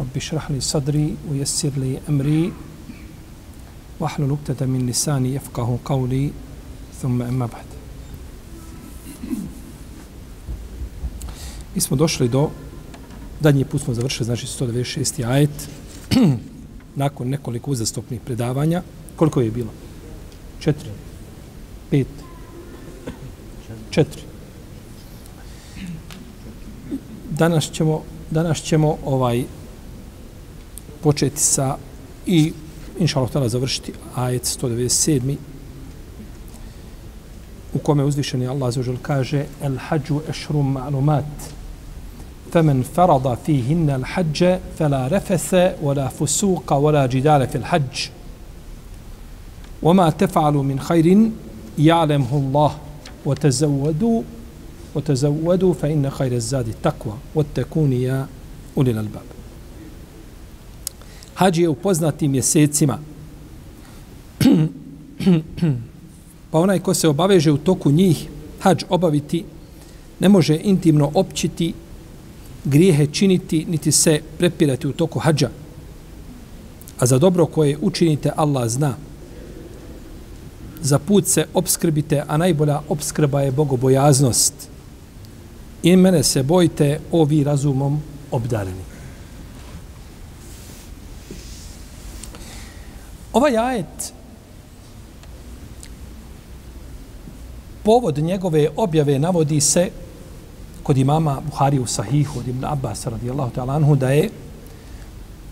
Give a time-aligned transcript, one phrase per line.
[0.00, 2.52] رب اشرح لي صدري ويسر لي أمري
[4.00, 6.30] واحلل عقدة من لساني يفقه قولي
[7.02, 7.64] ثم أما بعد
[11.74, 12.50] Mi smo došli do,
[13.40, 15.26] danji put smo završili, znači 196.
[15.26, 15.68] ajet,
[16.94, 18.82] nakon nekoliko uzastopnih predavanja.
[19.16, 19.70] Koliko je bilo?
[20.60, 20.90] Četiri?
[21.90, 22.06] Pet?
[23.90, 24.22] Četiri.
[27.30, 29.44] Danas ćemo, danas ćemo ovaj
[31.03, 31.77] početi sa
[32.25, 32.53] i
[32.99, 35.35] inša Allah završiti ajet 197.
[37.73, 41.59] u kome uzvišeni Allah zaođel kaže El hađu ešrum ma'lumat
[42.53, 48.09] فمن فرض فيهن الحج فلا رفث ولا فسوق ولا جدال في الحج
[49.83, 51.29] وما تفعل من خير
[51.79, 52.77] يعلمه الله
[53.25, 54.21] وتزودوا
[54.95, 58.27] وتزودوا فإن خير الزاد التقوى واتقون يا
[58.77, 59.38] أولي الألباب
[61.39, 62.99] Hađi je u poznatim mjesecima.
[66.51, 68.27] pa onaj ko se obaveže u toku njih,
[68.59, 69.43] hađ obaviti,
[70.19, 71.73] ne može intimno općiti,
[72.65, 75.49] grijehe činiti, niti se prepirati u toku hađa.
[76.99, 78.93] A za dobro koje učinite, Allah zna.
[80.81, 84.53] Za put se obskrbite, a najbolja obskrba je bogobojaznost.
[85.83, 88.01] I mene se bojte, ovi razumom
[88.31, 88.88] obdareni.
[93.33, 94.13] Ovaj ajet
[97.83, 99.89] povod njegove objave navodi se
[100.83, 104.29] kod imama Buhari u Sahihu od Ibn Abbas radijallahu ta'ala anhu da je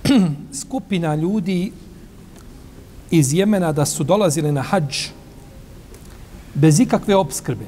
[0.61, 1.71] skupina ljudi
[3.11, 4.97] iz Jemena da su dolazili na hađ
[6.53, 7.65] bez ikakve obskrbe.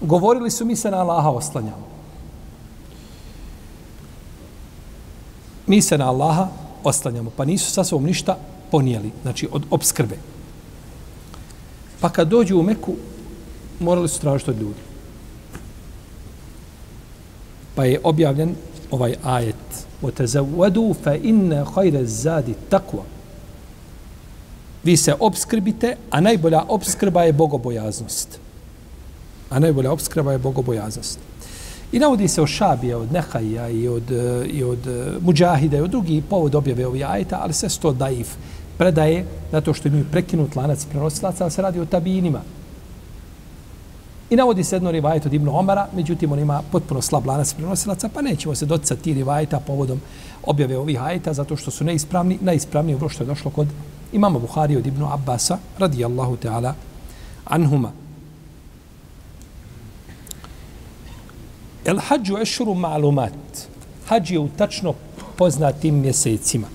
[0.00, 1.86] Govorili su mi se na Allaha oslanjamo.
[5.66, 6.48] Mi se na Allaha
[6.83, 8.37] oslanjamo, pa nisu sa sobom ništa
[8.71, 10.15] ponijeli, znači od obskrbe.
[11.99, 12.95] Pa kad dođu u Meku,
[13.79, 14.81] morali su tražiti od ljudi.
[17.75, 18.55] Pa je objavljen
[18.91, 19.85] ovaj ajet.
[20.03, 23.03] وَتَزَوَّدُوا فَإِنَّ خَيْرَ الزَّادِ تَقْوَ
[24.83, 28.39] Vi se obskrbite, a najbolja obskrba je bogobojaznost.
[29.49, 31.19] A najbolja obskrba je bogobojaznost.
[31.92, 35.80] I navodi se o Šabija, od Nehaja i od, e, i od e, Mujahida i
[35.80, 38.28] od drugih povod objave ovih ajeta, ali sve sto daif
[38.78, 42.40] predaje, zato što imaju prekinut lanac prenosilaca, ali se radi o tabinima.
[44.30, 48.08] I navodi se jedno rivajet od Ibnu Omara, međutim on ima potpuno slab lanac prenosilaca,
[48.14, 50.00] pa nećemo se docati ti rivajeta povodom
[50.42, 53.68] objave ovih ajeta, zato što su neispravni, najispravniji u ono što je došlo kod
[54.12, 56.72] imama Buhari od Ibnu Abbasa, radijallahu ta'ala,
[57.44, 57.99] anhuma.
[61.84, 63.66] El hađu ešuru ma'lumat.
[64.06, 64.94] Hađ je u tačno
[65.36, 66.66] poznatim mjesecima.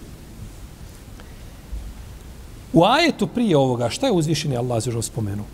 [2.73, 5.45] U ajetu prije ovoga, šta je uzvišeni Allah zažao spomenuo?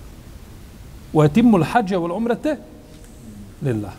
[1.13, 2.57] U etimu l-hađe u l-umrate
[3.61, 3.93] lillah.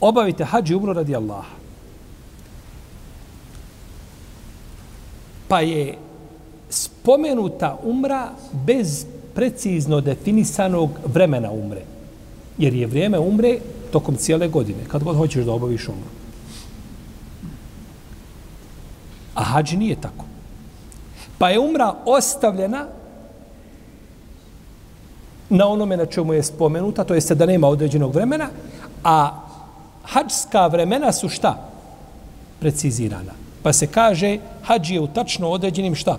[0.00, 1.56] Obavite hađ i umru radi Allaha.
[5.48, 5.98] Pa je
[6.70, 11.82] spomenuta umra bez precizno definisanog vremena umre.
[12.58, 13.58] Jer je vrijeme umre
[13.94, 16.10] tokom cijele godine, kad god hoćeš da obaviš umru.
[19.34, 20.24] A hađ nije tako.
[21.38, 22.86] Pa je umra ostavljena
[25.48, 28.48] na onome na čemu je spomenuta, to jeste da nema određenog vremena,
[29.04, 29.18] a
[30.02, 31.54] hađska vremena su šta?
[32.60, 33.32] Precizirana.
[33.62, 36.18] Pa se kaže, hađ je u tačno određenim šta?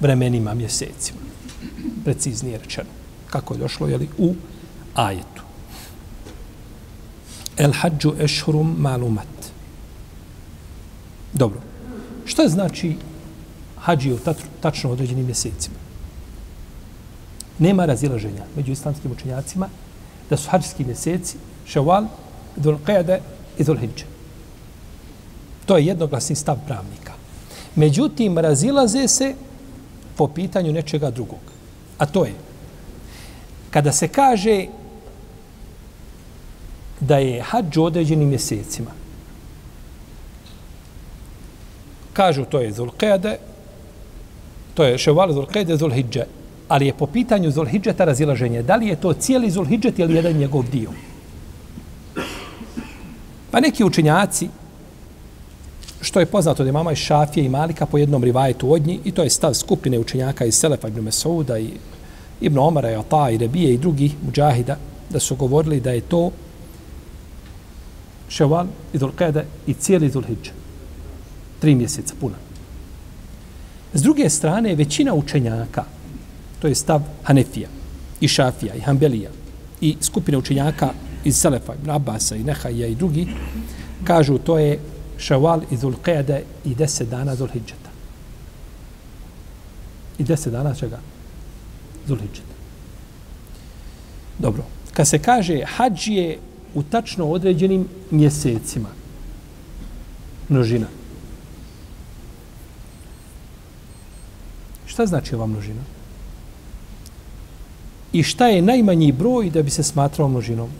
[0.00, 1.20] Vremenima, mjesecima.
[2.04, 2.88] Preciznije rečeno.
[3.30, 4.32] Kako je došlo, jeli, u
[4.94, 5.47] ajetu.
[7.58, 9.50] El hađu ešhurum malumat.
[11.32, 11.60] Dobro.
[12.24, 12.96] Šta znači
[13.80, 14.18] hađi u
[14.60, 15.76] tačno određenim mjesecima?
[17.58, 19.68] Nema razilaženja među islamskim učenjacima
[20.30, 22.04] da su hađski mjeseci ševal,
[22.56, 23.18] dhul qede
[23.58, 24.04] i dhul hijđe.
[25.66, 27.12] To je jednoglasni stav pravnika.
[27.74, 29.34] Međutim, razilaze se
[30.16, 31.40] po pitanju nečega drugog.
[31.98, 32.34] A to je,
[33.70, 34.66] kada se kaže
[37.00, 38.90] da je hađ u određenim mjesecima,
[42.12, 43.36] kažu to je Zulqede,
[44.74, 46.24] to je Ševal Zulqede Zulhidže,
[46.68, 48.62] ali je po pitanju Zulhidžeta razilaženje.
[48.62, 50.90] Da li je to cijeli Zulhidžet ili jedan njegov dio?
[53.50, 54.48] Pa neki učenjaci,
[56.00, 59.12] što je poznato da imamo i Šafije i Malika po jednom rivajetu od njih, i
[59.12, 61.70] to je stav skupine učenjaka iz Selefa ibn Mesouda i
[62.40, 64.76] Ibn Omara i Ata i Rebije i drugih muđahida,
[65.10, 66.30] da su govorili da je to
[68.28, 70.48] Ševal i Dulqede i cijeli Dulhidž.
[71.60, 72.36] Tri mjeseca puna.
[73.92, 75.84] S druge strane, većina učenjaka,
[76.60, 77.68] to je stav Hanefija
[78.20, 79.30] i Šafija i Hanbelija
[79.80, 80.90] i skupine učenjaka
[81.24, 83.26] iz Selefa, Ibn Abasa, i Nehaja i drugi,
[84.04, 84.78] kažu to je
[85.18, 87.90] Ševal i Dulqede i deset dana Dulhidžeta.
[90.18, 90.98] I deset dana čega?
[92.06, 92.54] Dulhidžeta.
[94.38, 94.64] Dobro.
[94.92, 96.38] Kad se kaže hađ je
[96.74, 98.88] u tačno određenim mjesecima.
[100.48, 100.86] Množina.
[104.86, 105.80] Šta znači ova množina?
[108.12, 110.70] I šta je najmanji broj da bi se smatrao množinom?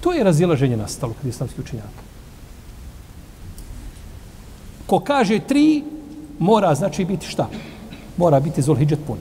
[0.00, 2.02] To je razilaženje nastalo kod islamskih učenjaka.
[4.86, 5.84] Ko kaže tri,
[6.38, 7.48] mora znači biti šta?
[8.16, 9.18] Mora biti Zulhidžet pun.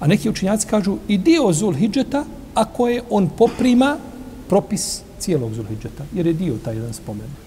[0.00, 2.24] A neki učenjaci kažu i dio Zulhidžeta
[2.54, 3.96] ako je on poprima
[4.48, 7.42] propis cijelog Zulhidžeta, jer je dio taj jedan spomenut.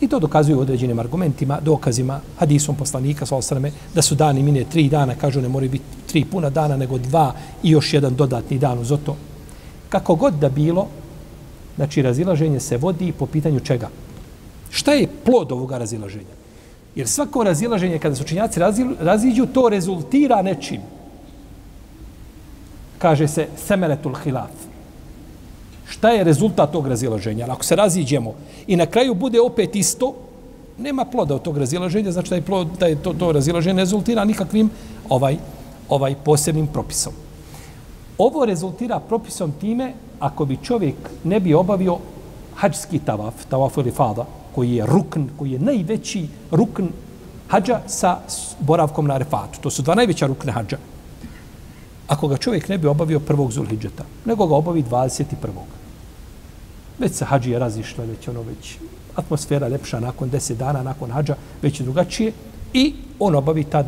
[0.00, 4.88] I to dokazuju određenim argumentima, dokazima, hadisom poslanika, sa osrame, da su dani mine tri
[4.88, 8.78] dana, kažu ne moraju biti tri puna dana, nego dva i još jedan dodatni dan
[8.78, 9.16] uz to.
[9.88, 10.88] Kako god da bilo,
[11.76, 13.88] znači razilaženje se vodi po pitanju čega?
[14.70, 16.34] Šta je plod ovoga razilaženja?
[16.94, 18.60] Jer svako razilaženje, kada su činjaci
[19.00, 20.80] raziđu, to rezultira nečim
[23.02, 24.54] kaže se semeretul hilaf.
[25.88, 27.46] Šta je rezultat tog razilaženja?
[27.50, 28.34] Ako se raziđemo
[28.66, 30.14] i na kraju bude opet isto,
[30.78, 34.24] nema ploda od tog razilaženja, znači da je, plod, da je to, to razilaženje rezultira
[34.24, 34.70] nikakvim
[35.08, 35.36] ovaj
[35.88, 37.12] ovaj posebnim propisom.
[38.18, 41.98] Ovo rezultira propisom time ako bi čovjek ne bi obavio
[42.54, 44.24] hađski tavaf, tavaf ili fada,
[44.54, 46.86] koji je rukn, koji je najveći rukn
[47.48, 48.18] hađa sa
[48.60, 49.60] boravkom na refatu.
[49.60, 50.78] To su dva najveća rukne hađa
[52.08, 55.24] ako ga čovjek ne bi obavio prvog Zulhidžeta, nego ga obavi 21.
[56.98, 58.76] Već se hađije razišle, već ono već
[59.16, 62.32] atmosfera lepša nakon 10 dana, nakon hađa, već je drugačije
[62.72, 63.86] i on obavi tad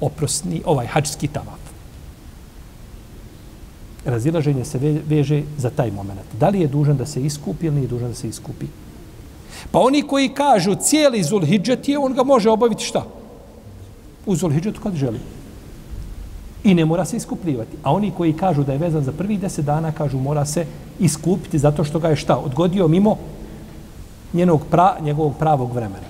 [0.00, 1.60] oprosni, ovaj hađski tavaf.
[4.04, 4.78] Razilaženje se
[5.08, 6.26] veže za taj moment.
[6.40, 8.66] Da li je dužan da se iskupi ili nije dužan da se iskupi?
[9.70, 13.04] Pa oni koji kažu cijeli Zulhidžet je, on ga može obaviti šta?
[14.26, 15.18] U Zulhidžetu kad želi.
[16.64, 17.76] I ne mora se iskupljivati.
[17.82, 20.66] A oni koji kažu da je vezan za prvi deset dana, kažu mora se
[20.98, 22.36] iskupiti zato što ga je šta?
[22.36, 23.18] Odgodio mimo
[24.32, 26.06] njenog pra, njegovog pravog vremena.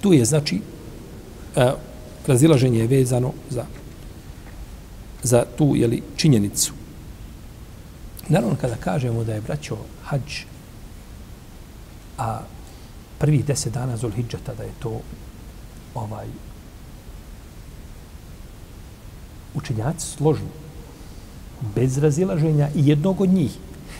[0.00, 0.60] Tu je, znači,
[1.56, 1.72] e,
[2.26, 3.64] razilaženje je vezano za,
[5.22, 6.72] za tu jeli, činjenicu.
[8.28, 10.44] Naravno, kada kažemo da je braćo hađ,
[12.18, 12.40] a
[13.18, 15.00] prvih deset dana Zulhidžeta, da je to
[15.94, 16.26] ovaj
[19.60, 20.48] učenjaci složni,
[21.74, 23.58] bez razilaženja i jednog od njih,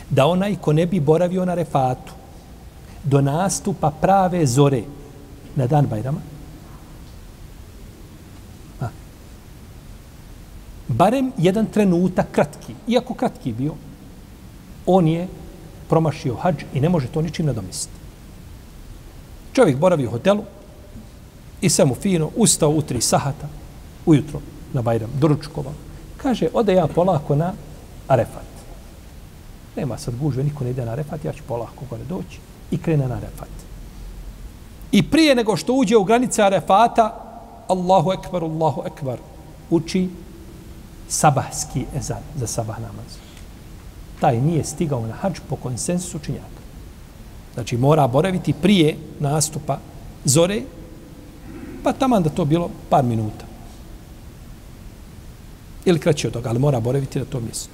[0.09, 2.13] da onaj ko ne bi boravio na refatu
[3.03, 4.83] do nastupa prave zore
[5.55, 6.21] na dan Bajrama,
[8.81, 8.89] a,
[10.87, 13.73] barem jedan trenutak kratki, iako kratki bio,
[14.85, 15.27] on je
[15.89, 17.99] promašio hađ i ne može to ničim nadomisliti.
[19.53, 20.43] Čovjek boravi u hotelu
[21.61, 23.47] i samo fino ustao u tri sahata
[24.05, 24.41] ujutro
[24.73, 25.73] na Bajram, doručkoval.
[26.17, 27.53] Kaže, ode ja polako na
[28.07, 28.51] Arefat.
[29.75, 32.39] Nema sad gužve, niko ne ide na Arefat, ja ću polako gore doći
[32.71, 33.49] i krene na Arefat.
[34.91, 37.15] I prije nego što uđe u granice Arefata,
[37.67, 39.19] Allahu ekber, Allahu ekber,
[39.69, 40.09] uči
[41.07, 43.17] sabahski ezan za sabah namaz.
[44.19, 46.61] Taj nije stigao na hađ po konsensusu činjaka.
[47.53, 49.77] Znači, mora boraviti prije nastupa
[50.25, 50.61] zore,
[51.83, 53.50] pa taman da to bilo par minuta.
[55.85, 57.69] Ili kraći od toga, ali mora boraviti na tom mjestu.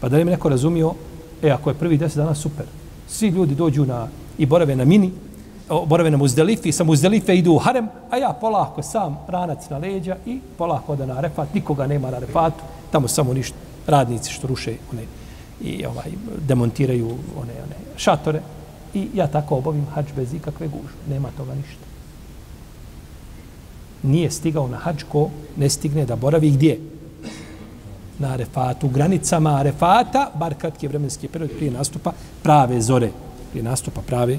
[0.00, 0.94] Pa da li mi neko razumio,
[1.42, 2.66] e, ako je prvi deset dana, super.
[3.08, 4.08] Svi ljudi dođu na,
[4.38, 5.12] i borave na mini,
[5.86, 10.16] borave na muzdelifi, sa muzdelife idu u harem, a ja polako sam ranac na leđa
[10.26, 14.76] i polako da na arefat, nikoga nema na arefatu, tamo samo ništa, radnici što ruše
[14.92, 15.02] one,
[15.60, 16.10] i ovaj,
[16.48, 18.40] demontiraju one, one šatore
[18.94, 21.84] i ja tako obavim hađ bez ikakve gužve, nema toga ništa.
[24.02, 26.80] Nije stigao na hađ ko ne stigne da boravi gdje?
[28.20, 32.12] Na Arefatu, u granicama Arefata, bar kratki vremenski period prije nastupa,
[32.42, 33.10] prave zore.
[33.50, 34.38] prije nastupa prave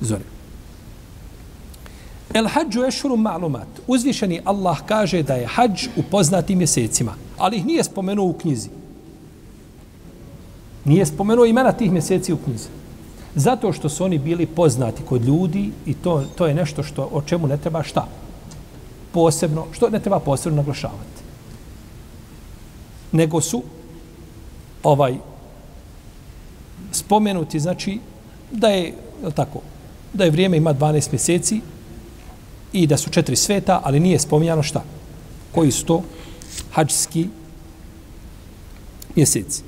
[0.00, 0.24] zore.
[2.34, 3.66] El hađu ešuru ma'lumat.
[3.86, 8.68] Uzvišeni Allah kaže da je hađ u poznatim mjesecima, ali ih nije spomenuo u knjizi.
[10.84, 12.68] Nije spomenuo imena tih mjeseci u knjizi.
[13.34, 17.22] Zato što su oni bili poznati kod ljudi i to, to je nešto što o
[17.22, 18.06] čemu ne treba šta?
[19.12, 21.13] Posebno, što ne treba posebno naglašavati.
[23.14, 23.62] Nego su
[24.82, 25.14] ovaj
[26.92, 27.98] spomenuti, znači,
[28.50, 28.94] da je,
[29.34, 29.60] tako,
[30.12, 31.60] da je vrijeme ima 12 mjeseci
[32.72, 34.84] i da su četiri sveta, ali nije spominjano šta.
[35.52, 36.02] Koji su to
[36.70, 37.28] hađski
[39.16, 39.62] mjeseci.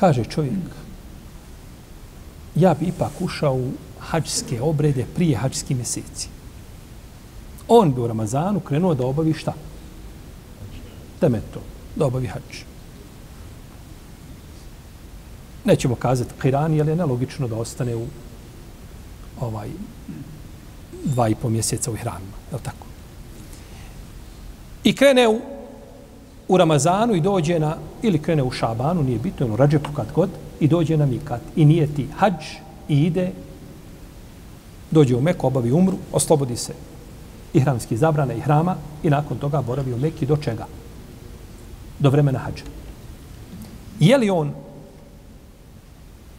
[0.00, 0.54] Kaže čovjek,
[2.54, 6.28] ja bi ipak ušao u hađske obrede prije hađski mjeseci.
[7.68, 9.54] On bi u Ramazanu krenuo da obavi šta?
[11.20, 11.60] Temeto,
[11.96, 12.62] da obavi hađ.
[15.64, 18.06] Nećemo kazati kirani, ali je nelogično da ostane u
[19.40, 19.68] ovaj
[21.04, 22.38] dva i po mjeseca u hramima.
[22.52, 22.86] Je tako?
[24.84, 25.40] I krene u,
[26.48, 30.30] u Ramazanu i dođe na, ili krene u Šabanu, nije bitno, u Rađepu kad god,
[30.60, 31.40] i dođe na Mikat.
[31.56, 32.44] I nije ti hađ
[32.88, 33.30] i ide,
[34.90, 36.72] dođe u Meku, obavi umru, oslobodi se
[37.54, 40.66] ihramski zabrane i hrama i nakon toga boravi u Mekki do čega?
[41.98, 42.64] Do vremena hađa.
[44.00, 44.52] Je li on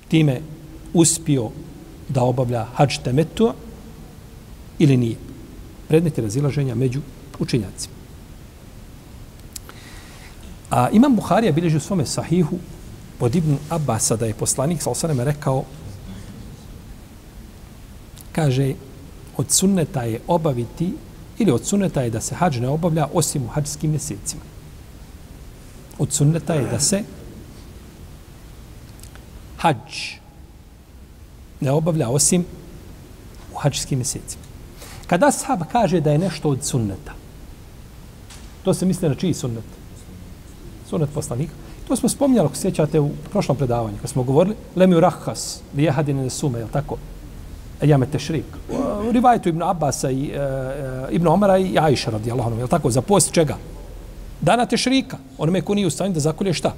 [0.07, 0.41] time
[0.93, 1.49] uspio
[2.09, 3.53] da obavlja hađ temetu
[4.79, 5.15] ili nije?
[5.87, 7.01] Predmet je razilaženja među
[7.39, 7.98] učenjacima.
[10.69, 12.57] A Imam Buharija bilježi u svome sahihu
[13.19, 15.63] od Ibn Abbasa da je poslanik sa osaneme rekao
[18.31, 18.73] kaže
[19.37, 20.93] od sunneta je obaviti
[21.37, 24.41] ili od sunneta je da se hađ ne obavlja osim u hađskim mjesecima.
[25.99, 27.03] Od sunneta je da se
[29.57, 30.19] hađ
[31.59, 32.45] ne obavlja osim
[33.53, 34.43] u hađskim mjesecima.
[35.07, 37.13] Kada sahab kaže da je nešto od sunneta,
[38.63, 39.78] to se misli na čiji sunnet?
[40.89, 41.53] Sunet poslanika.
[41.87, 46.23] To smo spominjali, ako sjećate, u prošlom predavanju, kad smo govorili, lemju rahas, li jehadine
[46.23, 46.97] ne sume, je tako?
[47.81, 48.45] Ejame tešrik.
[49.09, 52.91] U rivajetu Ibn Abasa i e, e, Ibn Omara i Ajša radijallahu anhu, je tako?
[52.91, 53.57] Za post čega?
[54.41, 55.17] Dana tešrika.
[55.37, 56.73] Onome ko nije u stanju da zakolje šta?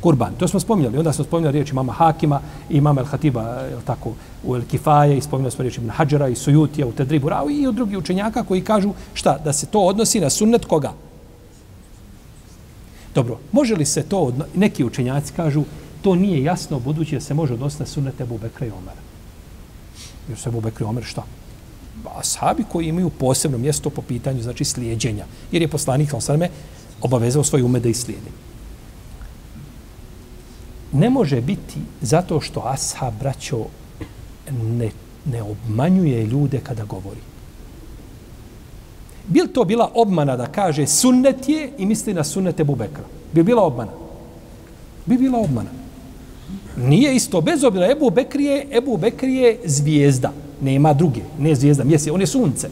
[0.00, 0.34] Kurban.
[0.38, 0.98] To smo spominjali.
[0.98, 4.12] Onda smo spominjali riječi mama Hakima i mama El Hatiba, je tako?
[4.44, 7.66] U El Kifaje i spominjali smo riječi Ibn Hadžara i Sujutija u Tedribu Rao i
[7.66, 9.38] u drugi učenjaka koji kažu šta?
[9.44, 10.92] Da se to odnosi na sunnet koga?
[13.16, 14.44] Dobro, može li se to, odno...
[14.54, 15.64] neki učenjaci kažu,
[16.02, 19.00] to nije jasno budući da se može odnositi na sunnet Ebu Bekra i Omara.
[20.28, 21.22] Jer se Bubekri Omer šta?
[22.04, 25.24] Pa, ashabi koji imaju posebno mjesto po pitanju, znači slijedjenja.
[25.52, 26.48] Jer je poslanik, on
[27.02, 28.30] obavezao svoj ume da islijedi.
[30.92, 33.66] Ne može biti zato što ashab, braćo,
[34.50, 34.90] ne,
[35.24, 37.20] ne obmanjuje ljude kada govori.
[39.26, 43.04] Bil to bila obmana da kaže sunnet je i misli na sunnete Bubekra?
[43.32, 43.90] Bi bila obmana?
[45.06, 45.70] Bi bila obmana.
[46.76, 50.32] Nije isto, bez obzira, Ebu Bekrije, Ebu Bekrije zvijezda.
[50.60, 52.68] Nema druge, ne zvijezda, mjesec, on je sunce.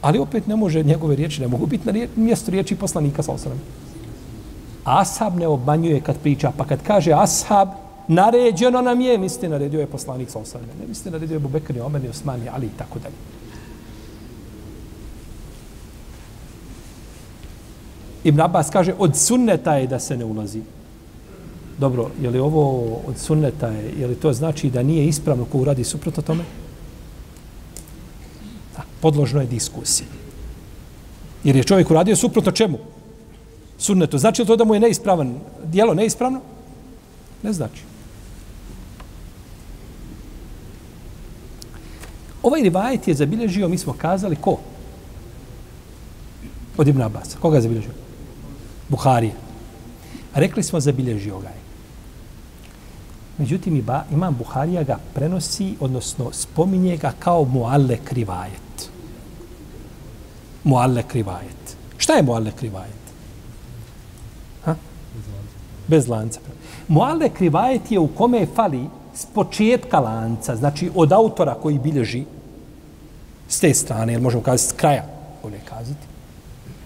[0.00, 3.32] Ali opet ne može njegove riječi, ne mogu biti na rije, mjestu riječi poslanika sa
[3.32, 3.60] osram.
[4.84, 7.68] Ashab ne obmanjuje kad priča, pa kad kaže ashab,
[8.08, 10.62] naređeno nam je, misli naredio je poslanik sa osram.
[10.80, 13.14] Ne misli naredio je Ebu Bekrije, Omer, Osman, Ali i tako dalje.
[18.24, 20.62] Ibn Abbas kaže, od sunneta je da se ne ulazi
[21.82, 25.84] dobro, je li ovo od sunneta, je li to znači da nije ispravno ko uradi
[25.84, 26.44] suprotno tome?
[28.76, 30.06] Da, podložno je diskusija.
[31.44, 32.78] Jer je čovjek uradio suprotno čemu?
[33.78, 34.18] Sunnetu.
[34.18, 36.40] Znači li to da mu je neispravan, dijelo neispravno?
[37.42, 37.82] Ne znači.
[42.42, 44.58] Ovaj rivajet je zabilježio, mi smo kazali, ko?
[46.76, 47.34] Od Ibn Abbas.
[47.40, 48.01] Koga je zabilježio?
[48.92, 49.32] Buharije.
[50.34, 51.62] Rekli smo, zabilježio ga je.
[53.38, 58.90] Međutim, iba, imam Buharija ga prenosi, odnosno spominje ga kao mualle krivajet.
[60.64, 61.76] Mualle krivajet.
[61.96, 63.14] Šta je mualle krivajet?
[64.64, 64.74] Ha?
[65.88, 66.40] Bez lanca.
[66.88, 68.84] Mualle krivajet je u kome fali
[69.14, 72.24] s početka lanca, znači od autora koji bilježi
[73.48, 75.04] s te strane, jer možemo kazati s kraja,
[75.42, 76.06] bolje kazati,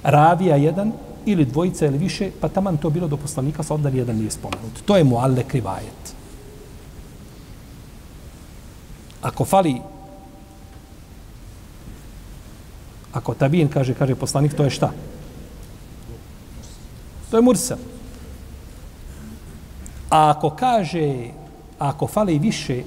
[0.02, 0.92] ravija jedan
[1.26, 4.83] ili dvojica ili više, pa taman to bilo do poslanika, sa onda nijedan nije spomenut.
[4.85, 6.14] To je mualle krivajet.
[9.23, 9.80] Ako fali
[13.16, 14.92] Ako tabin kaže, kaže poslanik, to je šta?
[17.33, 17.80] To je mursel.
[20.12, 21.33] A ako kaže,
[21.80, 22.85] ako fali više,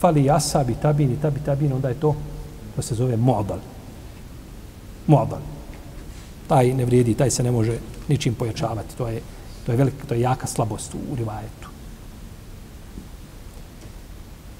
[0.00, 2.16] fali asabi, tabin i tabi, tabin, onda je to,
[2.76, 3.60] to se zove mu'dal.
[5.06, 5.57] Mu'dal.
[6.48, 7.78] Taj ne vrijedi, taj se ne može
[8.08, 8.96] ničim pojačavati.
[8.96, 9.20] To je,
[9.66, 11.68] to je velika, to je jaka slabost u, u rivajetu.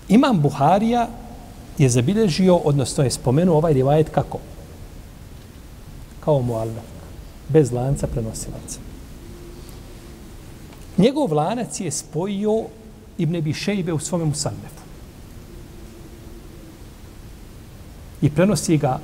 [0.08, 1.08] Imam Buharija
[1.78, 4.38] je zabilježio, odnosno je spomenuo ovaj rivajet kako?
[6.20, 6.84] Kao muallak.
[7.48, 8.80] Bez lanca prenosilaca.
[10.98, 12.64] Njegov lanac je spojio
[13.18, 14.82] Ibn Ebi Šejbe u svome musannefu.
[18.22, 18.98] I prenosi ga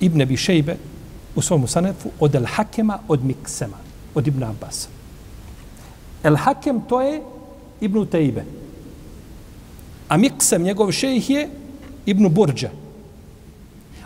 [0.00, 0.76] Ibn Abi Šejbe
[1.34, 3.76] u svom sanefu od El Hakema, od Miksema,
[4.14, 4.88] od Ibn Abbas.
[6.22, 7.22] El Hakem to je
[7.80, 8.44] Ibn Tejbe.
[10.08, 11.48] A Miksem, njegov šejh je
[12.06, 12.70] Ibn Burđa.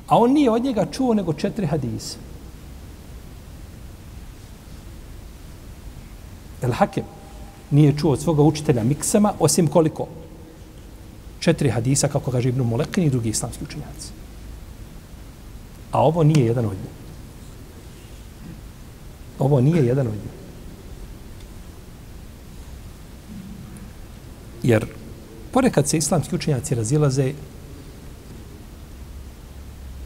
[0.07, 2.17] A on nije od njega čuo nego četiri hadise.
[6.63, 7.05] El Hakem
[7.71, 10.07] nije čuo od svoga učitelja Miksema, osim koliko?
[11.41, 14.22] Četiri hadisa, kako kaže Ibn Molekin i drugi islamski učenjaci.
[15.93, 16.93] A ovo nije jedan od njih.
[19.39, 20.33] Ovo nije jedan od njih.
[24.63, 24.87] Jer
[25.53, 27.33] Ponekad se islamski učenjaci razilaze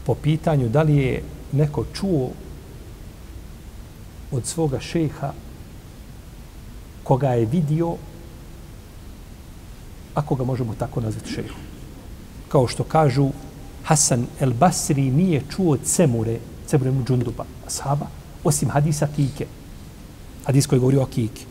[0.06, 2.30] po pitanju da li je neko čuo
[4.30, 5.32] od svoga šeha
[7.04, 7.94] koga je vidio
[10.14, 11.60] ako ga možemo tako nazvati šehom.
[12.48, 13.30] Kao što kažu
[13.86, 18.06] Hasan el Basri nije čuo Cemure, Cemure mu džunduba, ashaba,
[18.44, 19.46] osim hadisa Kike.
[20.44, 21.44] Hadis koji govori o Kike.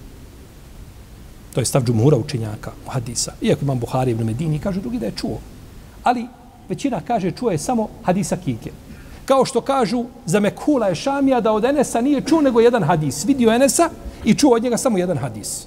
[1.53, 3.31] To je stav džumhura učenjaka u hadisa.
[3.41, 5.37] Iako imam Buhari ibn Medini, kažu drugi da je čuo.
[6.03, 6.27] Ali
[6.69, 8.71] većina kaže čuo je samo hadisa kike.
[9.25, 13.25] Kao što kažu za Mekula je Šamija da od Enesa nije čuo nego jedan hadis.
[13.25, 13.89] Vidio Enesa
[14.23, 15.65] i čuo od njega samo jedan hadis.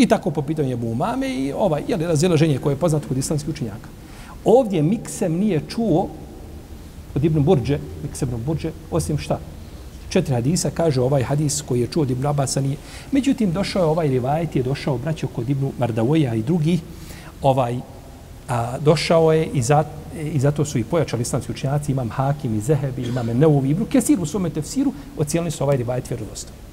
[0.00, 3.54] I tako po pitanju Ebu Umame i ovaj, jel, razilaženje koje je poznato kod islamskih
[3.54, 3.88] učinjaka.
[4.44, 6.08] Ovdje Miksem nije čuo
[7.14, 9.38] od Ibn Burđe, Miksem Ibn Burđe, osim šta?
[10.10, 12.76] četiri hadisa, kaže ovaj hadis koji je čuo od Ibn Abasa nije.
[13.12, 16.80] Međutim, došao je ovaj rivajet, je došao braćo kod Ibn Mardavoja i drugi,
[17.42, 17.78] ovaj,
[18.48, 19.84] a, došao je i, za,
[20.32, 24.20] i zato su i pojačali islamski učenjaci, imam Hakim i Zehebi, imam Neuvi, Ibn Kesir
[24.20, 26.69] u svome tefsiru, ocijelili su ovaj rivajet vjerodostojno.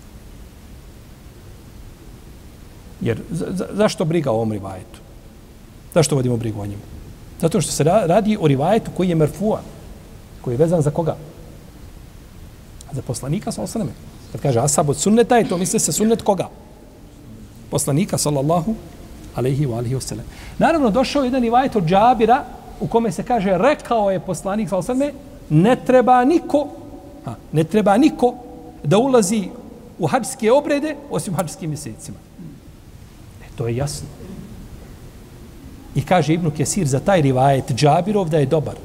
[3.01, 4.99] Jer za, za, zašto briga o ovom rivajetu?
[5.93, 6.81] Zašto vodimo brigu o njemu?
[7.41, 9.61] Zato što se radi o rivajetu koji je merfua,
[10.41, 11.15] koji je vezan za koga?
[12.91, 13.91] za poslanika sa osaname.
[14.31, 16.49] Kad kaže asab od sunneta je to misle se sunnet koga?
[17.69, 18.75] Poslanika sallallahu
[19.35, 20.25] alaihi wa alihi wasallam.
[20.57, 22.43] Naravno došao jedan rivajet od džabira
[22.79, 25.17] u kome se kaže rekao je poslanik sallallahu alaihi
[25.49, 26.67] ne treba niko
[27.25, 28.33] ha, ne treba niko
[28.83, 29.49] da ulazi
[29.99, 32.17] u hađske obrede osim hađskim mjesecima.
[33.57, 34.07] To je jasno.
[35.95, 38.75] I kaže Ibnu Kesir za taj rivajet džabirov da je dobar.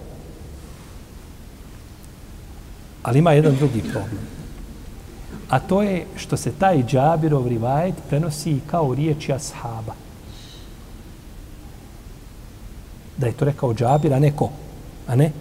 [3.02, 4.24] Ali ima jedan drugi problem.
[5.48, 9.94] A to je što se taj džabirov rivajet prenosi kao riječi ashaba.
[13.16, 14.50] Da je to rekao džabir, a ne ko?
[15.06, 15.32] A ne?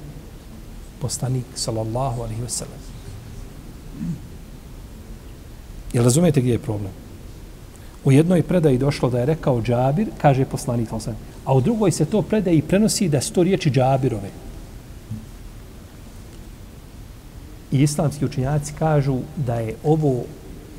[1.02, 2.82] Poslanik, sallallahu alaihi wasallam.
[5.94, 7.01] Jel razumijete gdje je problem?
[8.06, 12.06] U jednoj predaji došlo da je rekao džabir, kaže poslanik, sallallahu a u drugoj se
[12.06, 14.30] to predaji prenosi da su to riječi džabirove.
[17.72, 20.24] I islamski učinjaci kažu da je ovo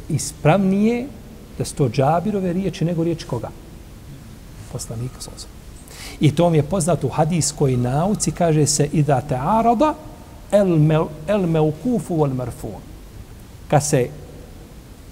[0.09, 1.07] ispravnije
[1.59, 3.49] da sto džabirove riječi nego riječi koga?
[4.73, 5.47] Poslanika Sosa.
[6.21, 9.95] I to mi je poznato u hadijskoj nauci, kaže se i da te arada
[10.53, 12.69] el, me, el meukufu vol marfu.
[13.69, 14.09] Kad se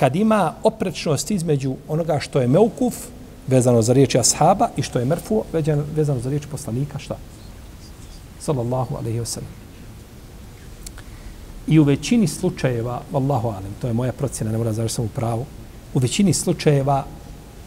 [0.01, 2.95] kad ima oprečnost između onoga što je meukuf,
[3.47, 5.43] vezano za riječi ashaba, i što je merfu,
[5.97, 7.17] vezano za riječi poslanika, šta?
[8.41, 9.51] Sallallahu alaihi wa sallam.
[11.67, 15.09] I u većini slučajeva, Allahu alem, to je moja procjena, ne mora završi sam u
[15.09, 15.45] pravu,
[15.95, 17.05] u većini slučajeva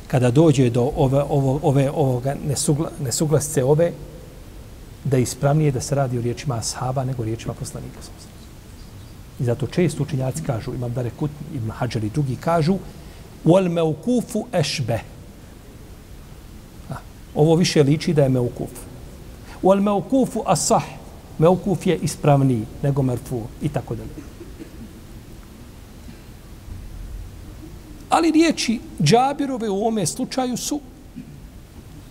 [0.08, 3.92] kada dođe do ove, ovo, ove, ovoga nesugla, nesuglasice ove,
[5.04, 8.00] da je ispravnije da se radi o riječima ashaba nego riječima poslanika.
[9.40, 12.78] I zato često učenjaci kažu, imam Dare Kut, Ibn Hajar i drugi kažu,
[13.46, 15.00] wal meukufu ešbe.
[17.36, 18.70] Ovo više liči da je meukuf.
[19.64, 20.84] Wal meukufu asah
[21.38, 24.10] meukuf je ispravniji nego merfu i tako dalje.
[28.10, 30.80] Ali riječi Džabirove u ovome slučaju su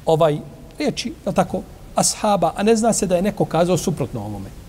[0.07, 0.39] ovaj
[0.79, 1.63] riječi, je tako,
[1.95, 4.62] ashaba, a ne zna se da je neko kazao suprotno ovome.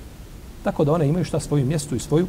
[0.63, 2.27] Tako da one imaju šta svoju mjestu i svoju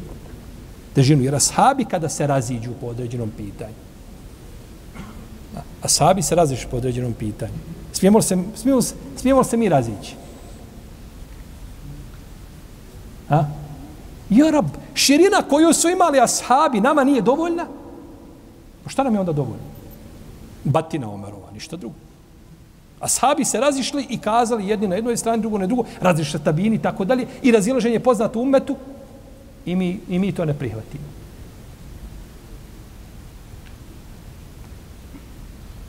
[0.93, 1.23] težinu.
[1.23, 3.73] Jer ashabi kada se raziđu po određenom pitanju,
[5.81, 7.53] ashabi se raziđu po određenom pitanju,
[7.93, 8.81] smijemo li se, smijemo,
[9.17, 10.15] smijemo li se mi razići?
[13.29, 13.43] A?
[14.29, 17.65] Ja rab, širina koju su imali ashabi nama nije dovoljna?
[18.83, 19.63] Pa šta nam je onda dovoljno?
[20.63, 22.04] Batina Omerova, ništa drugo.
[22.99, 26.79] Ashabi se razišli i kazali jedni na jednoj strani, drugo na drugo, razišli tabini i
[26.79, 28.75] tako dalje, i razilaženje poznato umetu,
[29.65, 31.03] i mi, i mi to ne prihvatimo.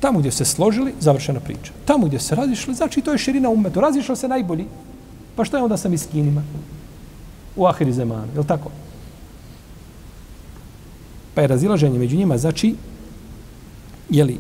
[0.01, 1.73] Tamo gdje se složili, završena priča.
[1.85, 3.81] Tamo gdje se razišli, znači to je širina umetu.
[3.81, 4.67] Razišlo se najbolji.
[5.37, 6.43] Pa što je onda sa miskinima?
[7.57, 8.71] U ahiri zemana, je li tako?
[11.35, 12.75] Pa je razilaženje među njima, znači,
[14.11, 14.39] je li,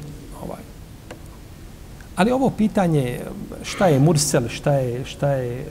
[2.16, 3.20] ali ovo pitanje
[3.62, 5.66] šta je mursel, šta je, šta je eh,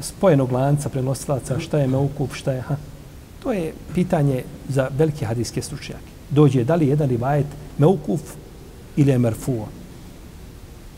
[0.00, 2.76] spojenog lanca prenosilaca, šta je meukup, šta je, ha,
[3.42, 6.16] to je pitanje za velike hadijske stručnjake.
[6.30, 7.46] Dođe da li jedan rivajet
[7.78, 8.20] meukuf
[8.96, 9.68] ili je merfuo.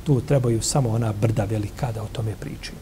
[0.04, 2.76] Tu trebaju samo ona brda velika da o tome pričaju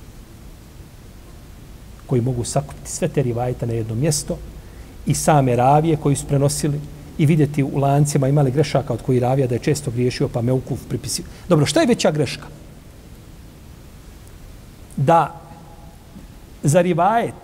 [2.07, 4.39] koji mogu sakupiti sve te rivajete na jedno mjesto
[5.07, 6.81] i same ravije koji su prenosili
[7.19, 10.53] i vidjeti u lancima imali grešaka od koji ravija da je često griješio pa me
[10.53, 11.25] ukuf pripisio.
[11.49, 12.47] Dobro, šta je veća greška?
[14.97, 15.41] Da
[16.63, 17.35] za rivajet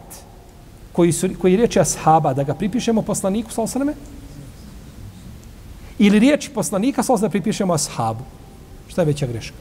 [0.92, 3.94] koji, su, koji riječi ashaba da ga pripišemo poslaniku sa osaname
[5.98, 8.24] ili riječi poslanika sa da pripišemo ashabu.
[8.88, 9.56] Šta je veća greška?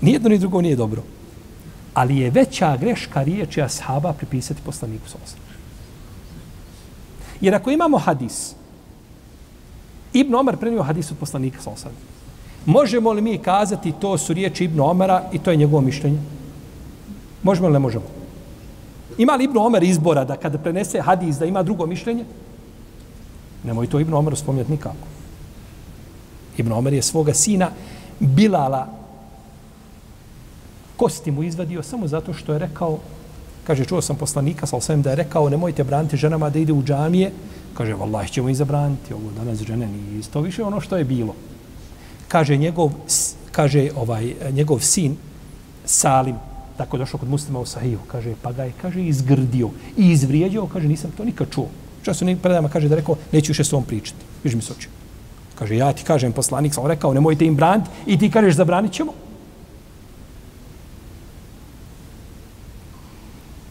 [0.00, 1.02] Nijedno ni drugo nije dobro.
[1.94, 5.18] Ali je veća greška riječi ashaba pripisati poslaniku sa
[7.42, 8.54] Jer ako imamo hadis,
[10.12, 11.90] Ibn Omar prenio hadis od poslanika sa
[12.66, 16.18] Možemo li mi kazati to su riječi Ibn Omara i to je njegovo mišljenje?
[17.42, 18.04] Možemo li ne možemo?
[19.18, 22.24] Ima li Ibn Omar izbora da kada prenese hadis da ima drugo mišljenje?
[23.64, 25.06] Nemoj to Ibn Omar spomnjati nikako.
[26.56, 27.70] Ibn Omar je svoga sina
[28.20, 28.86] Bilala
[30.96, 32.98] kosti mu izvadio samo zato što je rekao,
[33.66, 36.82] kaže, čuo sam poslanika, sal sam da je rekao, nemojte braniti ženama da ide u
[36.82, 37.32] džamije,
[37.74, 41.34] kaže, vallaj, ćemo i zabraniti ovo, danas žene nije isto više ono što je bilo.
[42.28, 42.92] Kaže, njegov,
[43.52, 45.16] kaže, ovaj, njegov sin,
[45.84, 46.36] Salim,
[46.76, 50.88] tako došao kod muslima u Sahiju, kaže, pa ga je, kaže, izgrdio i izvrijedio, kaže,
[50.88, 51.68] nisam to nikad čuo.
[52.02, 54.18] Čas su predama, kaže, da rekao, neću više s ovom pričati.
[54.44, 54.88] Viš mi se oči.
[55.54, 59.12] Kaže, ja ti kažem, poslanik sam rekao, nemojte im braniti i ti kažeš, zabranit ćemo.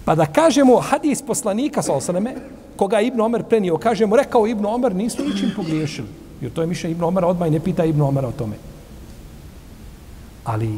[0.05, 2.35] Pa da kažemo hadis poslanika sa osaname,
[2.75, 6.07] koga je Ibn Omer prenio, kažemo, rekao Ibn Omer, nisu ničim pogriješili.
[6.41, 8.55] Jer to je mišljenje Ibn Omera, odmah i ne pita Ibn Omera o tome.
[10.43, 10.69] Ali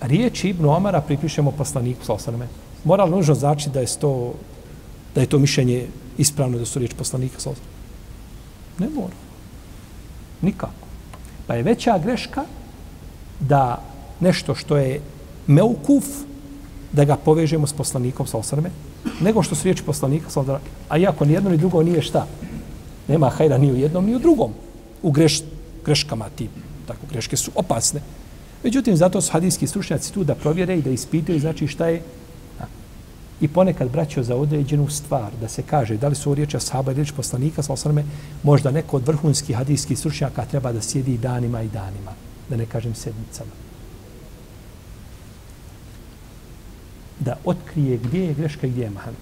[0.00, 2.48] riječ Ibn Omera pripišemo poslaniku sa osaname.
[2.84, 4.34] Mora nužno znači da je to,
[5.14, 5.86] da je to mišljenje
[6.18, 7.72] ispravno da su riječ poslanika sa osaname?
[8.78, 9.16] Ne mora.
[10.42, 10.86] Nikako.
[11.46, 12.44] Pa je veća greška
[13.40, 13.82] da
[14.20, 15.00] nešto što je
[15.46, 16.04] meukuf,
[16.94, 18.70] da ga povežemo s poslanikom sa osrme,
[19.20, 20.58] nego što su riječi poslanika sa osrme.
[20.88, 22.26] A iako ni jedno ni drugo nije šta,
[23.08, 24.52] nema hajra ni u jednom ni u drugom,
[25.02, 25.42] u greš,
[25.84, 26.48] greškama ti,
[26.86, 28.00] tako greške su opasne.
[28.64, 32.02] Međutim, zato su hadijski stručnjaci tu da provjere i da ispitaju, znači šta je
[33.40, 37.02] I ponekad braćo za određenu stvar, da se kaže da li su riječi ashaba ili
[37.02, 38.04] riječi poslanika, sa osrme,
[38.42, 42.14] možda neko od vrhunskih hadijskih stručnjaka treba da sjedi danima i danima,
[42.48, 43.63] da ne kažem sedmicama.
[47.18, 49.14] Da otkrije gdje je greška i gdje je mahal.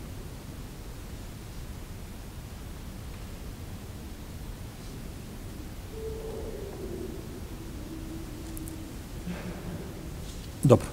[10.63, 10.87] Dobro.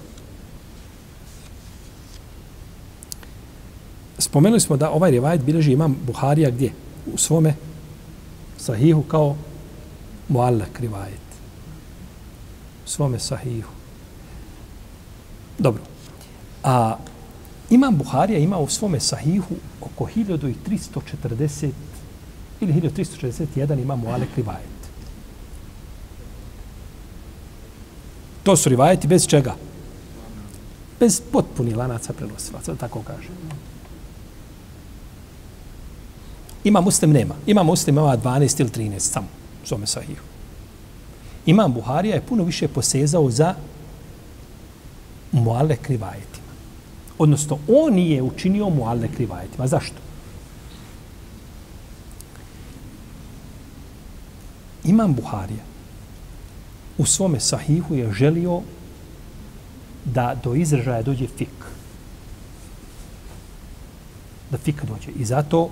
[4.18, 6.72] Spomenuli smo da ovaj rivajet bilježi imam Buharija gdje?
[7.14, 7.54] U svome
[8.58, 9.36] sahihu kao
[10.28, 11.30] muallak rivajet.
[12.86, 13.70] U svome sahihu.
[15.58, 15.89] Dobro.
[16.64, 16.96] A
[17.70, 21.70] Imam Buharija ima u svome sahihu oko 1340
[22.60, 24.80] ili 1341 ima mu Alek Rivajet.
[28.42, 29.54] To su rivajeti bez čega?
[31.00, 33.28] Bez potpuni lanaca prenosilaca, tako kaže.
[36.64, 37.34] Ima muslim, nema.
[37.46, 39.26] Ima muslim, ima 12 ili 13 samo
[39.64, 40.24] u svome sahihu.
[41.46, 43.54] Imam Buharija je puno više posezao za
[45.32, 46.39] mualek rivajeti.
[47.20, 49.66] Odnosno, on nije učinio mu alne krivajetima.
[49.66, 49.96] Zašto?
[54.84, 55.64] Imam Buharija
[56.98, 58.60] u svome sahihu je želio
[60.04, 61.68] da do izražaja dođe fik.
[64.50, 65.12] Da fik dođe.
[65.18, 65.68] I zato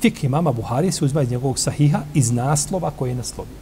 [0.00, 3.59] fik imama Buharije se uzma iz njegovog sahiha iz naslova koje je naslovio.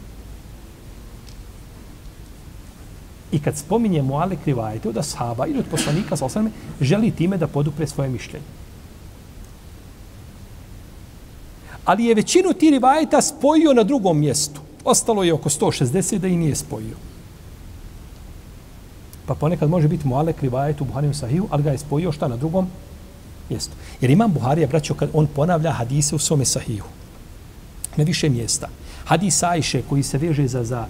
[3.33, 7.47] I kad spominje Mu'ale krivajete od ashaba ili od poslanika, sa osvrame, želi time da
[7.47, 8.45] podupre svoje mišljenje.
[11.85, 14.61] Ali je većinu ti rivajeta spojio na drugom mjestu.
[14.85, 16.97] Ostalo je oko 160 da i nije spojio.
[19.27, 22.37] Pa ponekad može biti Mu'ale krivajet u Buhariju sahiju, ali ga je spojio šta na
[22.37, 22.69] drugom
[23.51, 23.73] mjestu.
[24.01, 26.85] Jer imam Buharija, braćo, kad on ponavlja hadise u svome sahiju.
[27.97, 28.69] Na više mjesta.
[29.05, 30.87] Hadis Ajše koji se veže za, za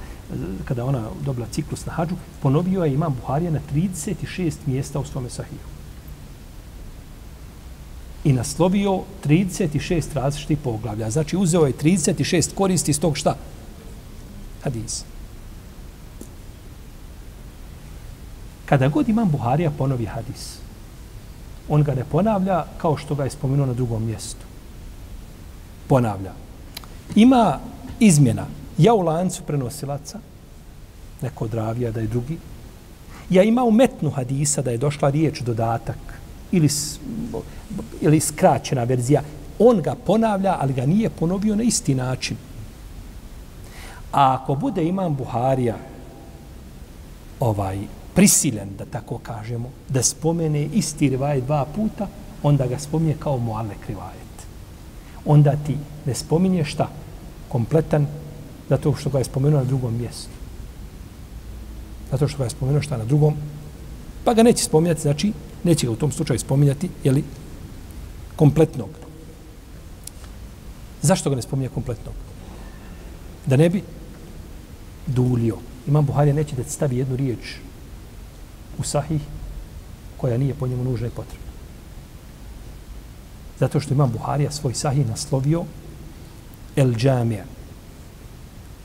[0.64, 5.30] kada ona dobila ciklus na hađu, ponovio je imam Buharija na 36 mjesta u svome
[5.30, 5.60] sahiju.
[8.24, 11.10] I naslovio 36 različitih poglavlja.
[11.10, 13.36] Znači uzeo je 36 koristi iz tog šta?
[14.64, 15.04] Hadis.
[18.66, 20.58] Kada god imam Buharija ponovi hadis,
[21.68, 24.44] on ga ne ponavlja kao što ga je spomenuo na drugom mjestu.
[25.88, 26.32] Ponavlja.
[27.16, 27.58] Ima
[28.00, 28.57] izmjena.
[28.78, 30.18] Ja u lancu prenosilaca,
[31.22, 32.38] neko od ravija da je drugi.
[33.30, 35.98] Ja ima u metnu hadisa da je došla riječ, dodatak
[36.52, 36.68] ili,
[38.00, 39.22] ili skraćena verzija.
[39.58, 42.36] On ga ponavlja, ali ga nije ponovio na isti način.
[44.12, 45.76] A ako bude imam Buharija
[47.40, 47.78] ovaj
[48.14, 52.06] prisilen, da tako kažemo, da spomene isti rivajet dva puta,
[52.42, 54.46] onda ga spominje kao mualek rivajet.
[55.24, 56.88] Onda ti ne spominje šta?
[57.48, 58.06] kompletan
[58.68, 60.30] zato što ga je spomenuo na drugom mjestu.
[62.10, 63.34] Zato što ga je spomenuo šta na drugom,
[64.24, 65.32] pa ga neće spominjati, znači
[65.64, 67.24] neće ga u tom slučaju spominjati, jeli,
[68.36, 68.88] kompletnog.
[71.02, 72.14] Zašto ga ne spominje kompletnog?
[73.46, 73.82] Da ne bi
[75.06, 75.56] dulio.
[75.86, 77.56] Imam Buharija neće da stavi jednu riječ
[78.78, 79.20] u sahih
[80.16, 81.48] koja nije po njemu nužna i potrebna.
[83.58, 85.64] Zato što imam Buharija svoj sahih naslovio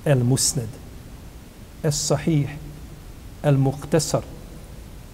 [0.05, 0.69] el musned
[1.83, 2.49] es sahih
[3.43, 4.23] el muktesar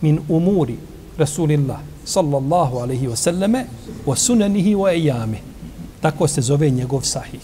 [0.01, 0.77] min umuri
[1.17, 3.65] Rasulillah sallallahu alaihi wa sallame
[4.05, 5.49] wa sunanihi wa ejami
[6.01, 7.41] tako se zove njegov sahih.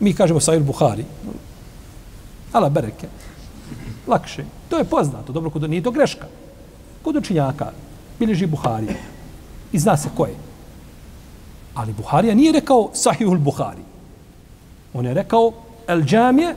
[0.00, 1.04] Mi kažemo sahih Buhari.
[2.52, 3.08] ala bereke.
[4.06, 5.32] Lakše, to je poznato.
[5.32, 6.26] Dobro, kod, nije to greška.
[7.02, 7.72] Kod učinjaka
[8.18, 8.86] bileži Buhari.
[9.72, 10.34] i zna se ko je.
[11.74, 13.82] Ali Buharija nije rekao sahih Buhari.
[14.94, 15.52] on je rekao
[15.90, 16.54] el džamije,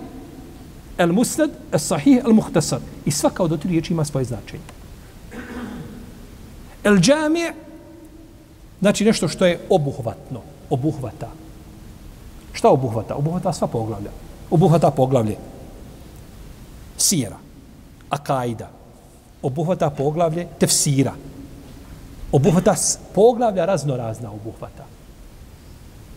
[0.97, 2.79] el musnad, el sahih, el muhtasar.
[3.05, 4.63] I svaka od otri riječi ima svoje značenje.
[6.83, 7.53] El džamije,
[8.79, 11.31] znači nešto što je obuhvatno, obuhvata.
[12.53, 13.15] Šta obuhvata?
[13.15, 14.11] Obuhvata sva poglavlja.
[14.51, 15.37] Obuhvata poglavlje
[16.97, 17.37] sijera,
[18.09, 18.69] akaida,
[19.41, 21.13] obuhvata poglavlje tefsira,
[22.31, 22.75] obuhvata
[23.15, 24.85] poglavlja razno razna obuhvata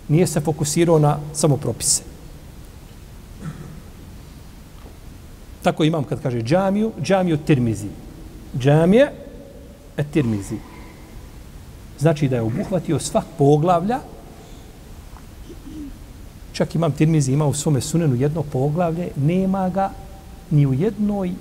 [0.09, 2.03] nije se fokusirao na samo propise.
[5.67, 7.89] Tako imam kad kaže džamiju, džamiju tirmizi.
[8.59, 9.11] Džamije
[9.97, 10.59] et tirmizi.
[11.99, 13.99] Znači da je obuhvatio svak poglavlja.
[16.53, 19.91] Čak imam tirmizi, ima u svome sunenu jedno poglavlje, nema ga
[20.51, 21.33] ni u jednoj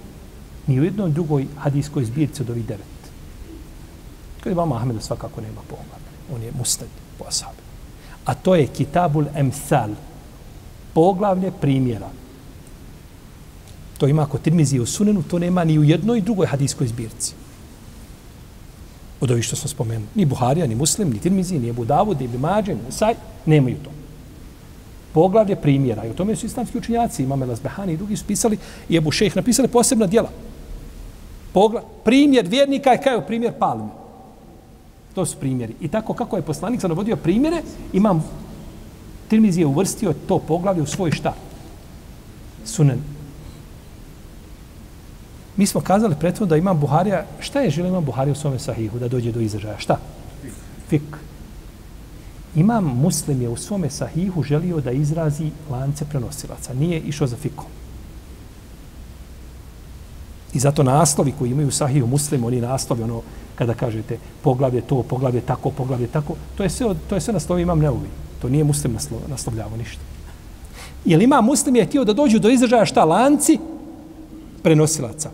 [0.68, 2.96] ni u jednoj drugoj hadijskoj zbirci od ovih devet.
[4.42, 6.10] Kad imam Ahmeda svakako nema poglavlja.
[6.36, 6.88] On je mustad
[7.20, 7.66] po asabi
[8.26, 9.94] a to je Kitabul Emsal,
[10.94, 12.10] poglavlje primjera.
[13.98, 17.34] To ima kod Tirmizi u Sunenu, to nema ni u jednoj drugoj hadijskoj zbirci.
[19.22, 20.08] Od ovih što smo spomenuli.
[20.16, 23.92] Ni Buharija, ni Muslim, ni Tirmizi, ni Ebu Davud, ni Bimađe, ni Saj, nemaju to.
[25.14, 26.06] Poglavlje primjera.
[26.06, 28.58] I o tome su islamski učinjaci, imam El Azbehani i drugi su pisali,
[28.90, 30.30] i Ebu Šejh napisali posebna dijela.
[31.54, 33.88] Pogla, primjer vjernika je kao primjer palme.
[35.14, 35.74] To su primjeri.
[35.82, 37.62] I tako kako je poslanik sam navodio primjere,
[37.94, 38.24] imam
[39.28, 41.34] Tirmizi je uvrstio to poglavlje u svoj šta?
[42.66, 43.15] Sunen.
[45.58, 49.00] Mi smo kazali prethodno da imam Buharija, šta je želio imam Buharija u svome sahihu
[49.00, 49.80] da dođe do izražaja?
[49.80, 49.98] Šta?
[50.90, 51.18] Fik.
[52.56, 56.74] Imam muslim je u svome sahihu želio da izrazi lance prenosilaca.
[56.74, 57.66] Nije išao za fikom.
[60.54, 63.22] I zato naslovi koji imaju sahihu muslim, oni naslovi, ono,
[63.56, 67.62] kada kažete poglavlje to, poglavlje tako, poglavlje tako, to je sve, to je sve naslovi
[67.62, 68.08] imam neuvi.
[68.42, 70.02] To nije muslim naslov, naslovljavo ništa.
[71.06, 73.60] Jel ima muslim je htio da dođu do izražaja šta lanci
[74.64, 75.30] prenosilaca.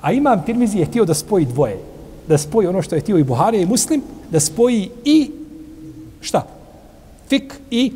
[0.00, 1.78] A imam tirmizi je htio da spoji dvoje.
[2.28, 5.30] Da spoji ono što je htio i Buhari i muslim, da spoji i
[6.20, 6.46] šta?
[7.28, 7.92] Fik i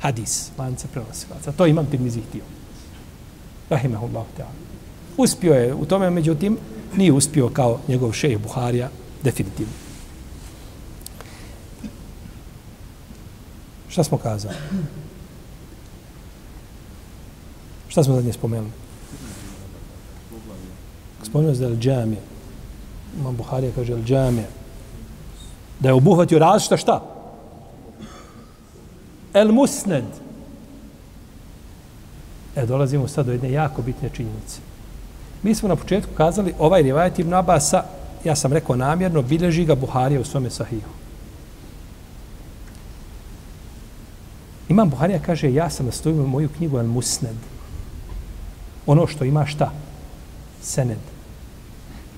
[0.00, 1.52] hadis, lance prenosilaca.
[1.52, 2.42] To imam Tirmizi htio.
[3.70, 4.54] Rahimahullahu ta'ala.
[5.16, 6.56] Uspio je u tome, međutim,
[6.96, 8.88] nije uspio kao njegov šejh Buharija,
[9.22, 9.72] definitivno.
[13.88, 14.54] Šta smo kazali?
[17.88, 18.70] Šta smo zadnje spomenuli?
[21.28, 22.16] Spomenuo se da je džami.
[23.20, 24.44] Imam Buharija kaže el džami.
[25.80, 27.02] Da je obuhvatio različita šta?
[29.34, 30.04] El musned.
[32.56, 34.60] E, dolazimo sad do jedne jako bitne činjenice.
[35.42, 37.84] Mi smo na početku kazali ovaj rivajet Ibn Abasa,
[38.24, 40.90] ja sam rekao namjerno, bilježi ga Buharija u svome sahihu.
[44.68, 47.36] Imam Buharija kaže, ja sam nastojio moju knjigu Al Musned.
[48.86, 49.72] Ono što ima šta?
[50.62, 51.17] Sened.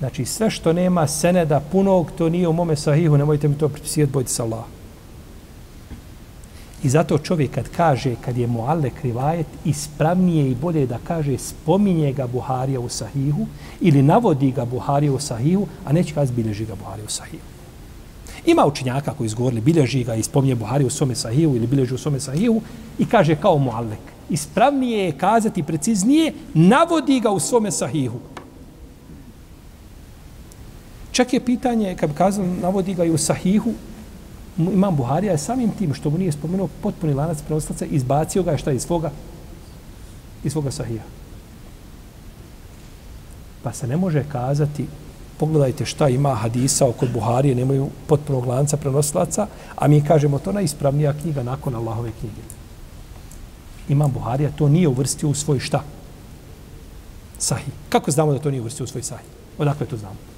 [0.01, 4.11] Znači, sve što nema seneda punog, to nije u mome sahihu, nemojte mi to pripisijeti,
[4.11, 4.63] bojte se Allah.
[6.83, 12.13] I zato čovjek kad kaže, kad je muallek rivajet, ispravnije i bolje da kaže spominje
[12.13, 13.45] ga Buharija u sahihu
[13.81, 17.45] ili navodi ga Buharija u sahihu, a neće kazi bilježi ga Buharija u sahihu.
[18.45, 21.97] Ima učinjaka koji izgovorili bilježi ga i spominje Buharija u svome sahihu ili bilježi u
[21.97, 22.61] svome sahihu
[22.99, 24.01] i kaže kao muallek.
[24.29, 28.19] Ispravnije je kazati preciznije, navodi ga u svome sahihu.
[31.21, 33.73] Čak je pitanje, kad bi kazali, navodi ga i u sahihu,
[34.57, 38.57] imam Buharija je samim tim što mu nije spomenuo potpuni lanac prenoslaca, izbacio ga je
[38.57, 39.11] šta iz svoga,
[40.43, 41.03] iz svoga sahija.
[43.63, 44.87] Pa se ne može kazati,
[45.37, 51.13] pogledajte šta ima hadisa oko Buharije, nemaju potpunog lanca prenoslaca, a mi kažemo to najispravnija
[51.21, 52.41] knjiga nakon Allahove knjige.
[53.89, 55.83] Imam Buharija to nije uvrstio u svoj šta?
[57.37, 57.73] Sahih.
[57.89, 59.29] Kako znamo da to nije uvrstio u svoj sahih?
[59.57, 60.30] Odakle to znamo?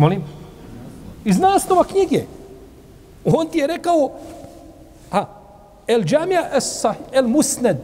[0.00, 0.22] Molim?
[1.24, 2.24] Iz naslova knjige.
[3.24, 4.10] On ti je rekao,
[5.12, 5.24] a,
[5.86, 7.76] el džamija es sahih, el musned,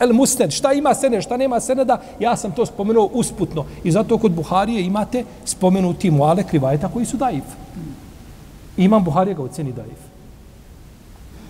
[0.00, 3.64] el musned, šta ima sene, šta nema seneda, ja sam to spomenuo usputno.
[3.84, 7.44] I zato kod Buharije imate spomenuti muale krivajeta koji su daif.
[8.76, 10.03] Imam Buharije ga oceni daif.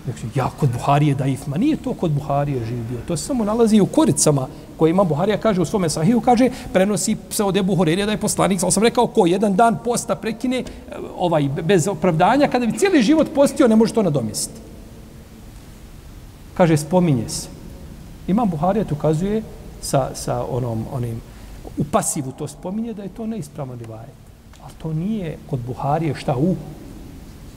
[0.05, 3.79] Znači, ja kod Buharije daif, ma nije to kod Buharije živio, to se samo nalazi
[3.79, 8.05] u koricama koje ima Buharija kaže u svome sahiju, kaže, prenosi se od Ebu Horeira
[8.05, 12.65] da je poslanik, sam rekao, ko jedan dan posta prekine eh, ovaj, bez opravdanja, kada
[12.65, 14.59] bi cijeli život postio, ne može to nadomjestiti.
[16.53, 17.47] Kaže, spominje se.
[18.27, 19.43] Imam Buharija tu ukazuje
[19.81, 21.21] sa, sa onom, onim,
[21.77, 24.15] u pasivu to spominje da je to neispravno rivajet.
[24.63, 26.55] Ali to nije kod Buharije šta u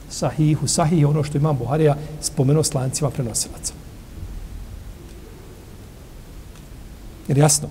[0.09, 0.67] sahihu.
[0.67, 3.73] Sahih je ono što imam Buharija spomenuo s lancima prenosilaca.
[7.27, 7.67] Jer jasno,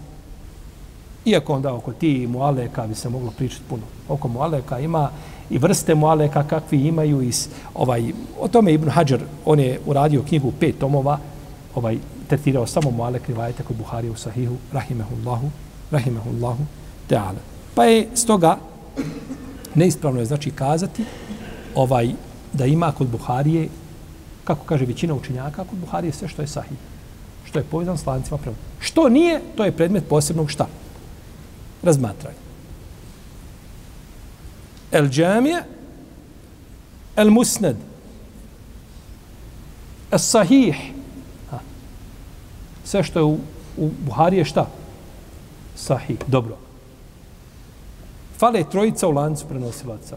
[1.25, 3.83] iako onda oko ti mualeka bi se moglo pričati puno.
[4.09, 5.11] Oko mualeka ima
[5.51, 10.53] i vrste mualeka kakvi imaju iz ovaj o tome Ibn Hajar, on je uradio knjigu
[10.61, 11.19] pet tomova
[11.75, 11.99] ovaj
[12.29, 15.51] tretirao samo mualek rivajete kod Buhari u Sahihu rahimehullahu
[15.91, 16.65] rahimehullahu
[17.09, 17.41] ta'ala
[17.75, 18.57] pa je stoga
[19.75, 21.05] neispravno je znači kazati
[21.75, 22.13] ovaj
[22.53, 23.69] da ima kod Buharije
[24.45, 26.79] kako kaže većina učenjaka kod Buharije sve što je sahih
[27.49, 28.57] što je povezan s lancima prema.
[28.81, 30.67] Što nije, to je predmet posebnog šta?
[31.83, 32.37] Razmatranje.
[34.93, 35.63] El džamije,
[37.17, 37.77] el musned,
[40.11, 40.77] el sahih,
[41.51, 41.59] ha.
[42.85, 43.39] sve što je u,
[43.77, 44.67] u Buhari je šta?
[45.77, 46.57] Sahih, dobro.
[48.39, 50.17] Fale trojica u lancu prenosilaca.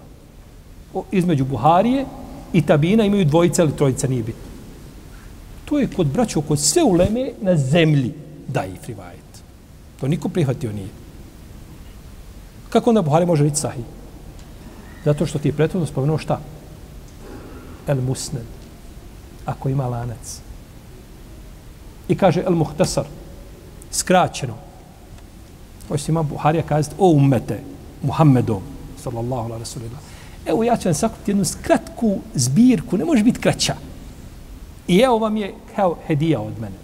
[0.94, 2.06] O, između Buharije
[2.54, 4.52] i Tabina imaju dvojica ili trojica, nije bitno
[5.72, 8.14] to je kod braća, kod sve uleme na zemlji
[8.48, 9.44] da i rivajet.
[10.00, 10.90] To niko prihvatio nije.
[12.70, 13.86] Kako onda Buhari može biti sahih?
[15.06, 16.40] Zato što ti je prethodno spomenuo šta?
[17.88, 18.44] El musned.
[19.46, 20.42] Ako ima lanac.
[22.08, 23.06] I kaže el muhtasar.
[23.92, 24.58] Skraćeno.
[25.88, 27.62] Hoće ima Buharija kazati o umete
[28.04, 28.62] Muhammedom
[29.04, 30.11] sallallahu alaihi wa sallam.
[30.46, 32.98] Evo ja ću vam sakupiti jednu skratku zbirku.
[32.98, 33.76] Ne može biti kraća.
[34.88, 36.76] I evo vam je kao hedija od mene.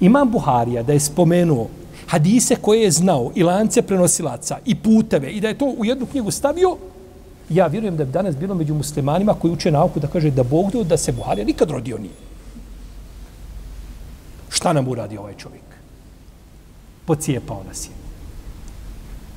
[0.00, 1.68] Imam Buharija da je spomenuo
[2.06, 6.06] hadise koje je znao i lance prenosilaca i puteve i da je to u jednu
[6.06, 6.76] knjigu stavio,
[7.48, 10.70] ja vjerujem da bi danas bilo među muslimanima koji uče nauku da kaže da Bog
[10.72, 12.28] do da se Buharija nikad rodio nije.
[14.48, 15.62] Šta nam uradi ovaj čovjek?
[17.04, 17.97] Pocijepao nas je.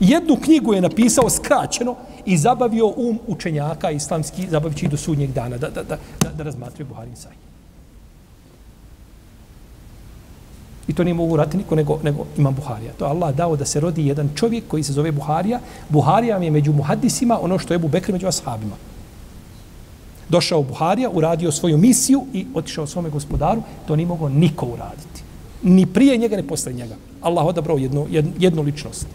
[0.02, 1.96] Jednu knjigu je napisao skraćeno
[2.26, 6.86] i zabavio um učenjaka islamski, zabavit do sudnjeg dana da, da, da, da, da razmatruje
[6.86, 7.38] Buharin Sahih.
[10.88, 12.94] I to nije mogu urati niko nego, nego imam Buharija.
[12.98, 15.60] To je Allah dao da se rodi jedan čovjek koji se zove Buharija.
[15.90, 18.76] Buharija je među muhadisima ono što je Ebu Bekr među ashabima.
[20.30, 25.24] Došao Buharija, uradio svoju misiju i otišao svome gospodaru, to nije mogao niko uraditi.
[25.64, 26.96] Ni prije njega, ni posle njega.
[27.22, 29.08] Allah odabrao jednu, jednu, jednu ličnost.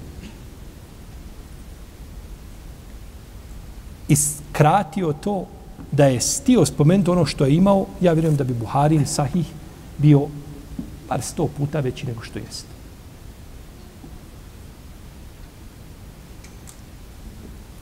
[4.09, 5.47] I skratio to
[5.93, 9.47] da je stio spomenuti ono što je imao, ja vjerujem da bi Buharin sahih
[9.99, 10.27] bio
[11.09, 12.69] par sto puta veći nego što jeste.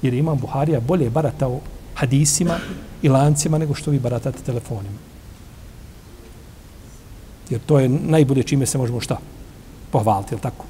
[0.03, 1.61] Jer imam Buharija bolje baratao
[1.95, 2.59] hadisima
[3.03, 4.99] i lancima nego što vi baratate telefonima.
[7.51, 9.19] Jer to je najbolje čime se možemo šta?
[9.91, 10.65] Pohvaliti, je tako?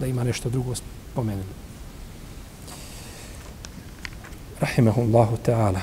[0.00, 1.64] Da ima nešto drugo spomenuti
[4.60, 5.80] rahimehullahu ta'ala.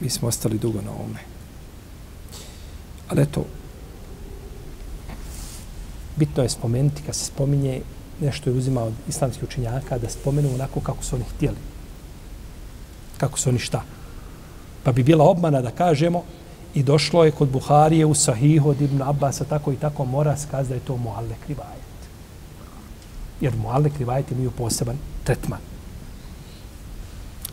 [0.00, 1.20] Mi smo ostali dugo na ovome.
[3.08, 3.44] Ali eto,
[6.16, 7.80] bitno je spomenuti kad se spominje
[8.20, 11.56] nešto je uzimao od islamskih učenjaka da spomenu onako kako su oni htjeli.
[13.18, 13.84] Kako su oni šta.
[14.82, 16.24] Pa bi bila obmana da kažemo
[16.74, 20.68] i došlo je kod Buharije u Sahih od Ibn Abbasa tako i tako mora skaz
[20.68, 21.84] da je to Mualle Krivajet.
[23.40, 25.60] Jer Mualle Krivajet imaju poseban tretman.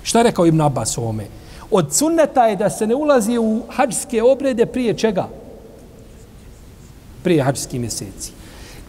[0.03, 1.28] Šta je rekao Ibn Abbas o ome?
[1.72, 5.28] Od sunneta je da se ne ulazi u hađske obrede prije čega?
[7.24, 8.32] Prije hađskih mjeseci.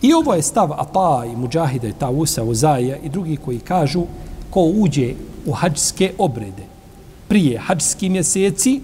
[0.02, 4.04] I ovo je stav Ata i Mujahida i Tausa, Uzaija i drugi koji kažu
[4.50, 5.14] ko uđe
[5.46, 6.62] u hađske obrede
[7.28, 8.80] prije hađskih mjeseci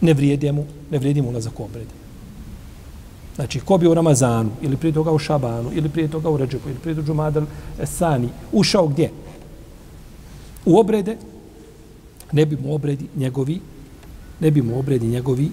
[0.00, 1.86] ne vrijedi mu, ne vrijedi mu ulazak u obred.
[3.34, 6.68] Znači, ko bi u Ramazanu, ili prije toga u Šabanu, ili prije toga u Ređepu,
[6.68, 7.44] ili prije toga u Madal
[7.84, 9.10] Sani, ušao gdje?
[10.64, 11.16] U obrede,
[12.32, 13.60] ne bi mu obredi njegovi,
[14.40, 15.50] ne bi mu obredi njegovi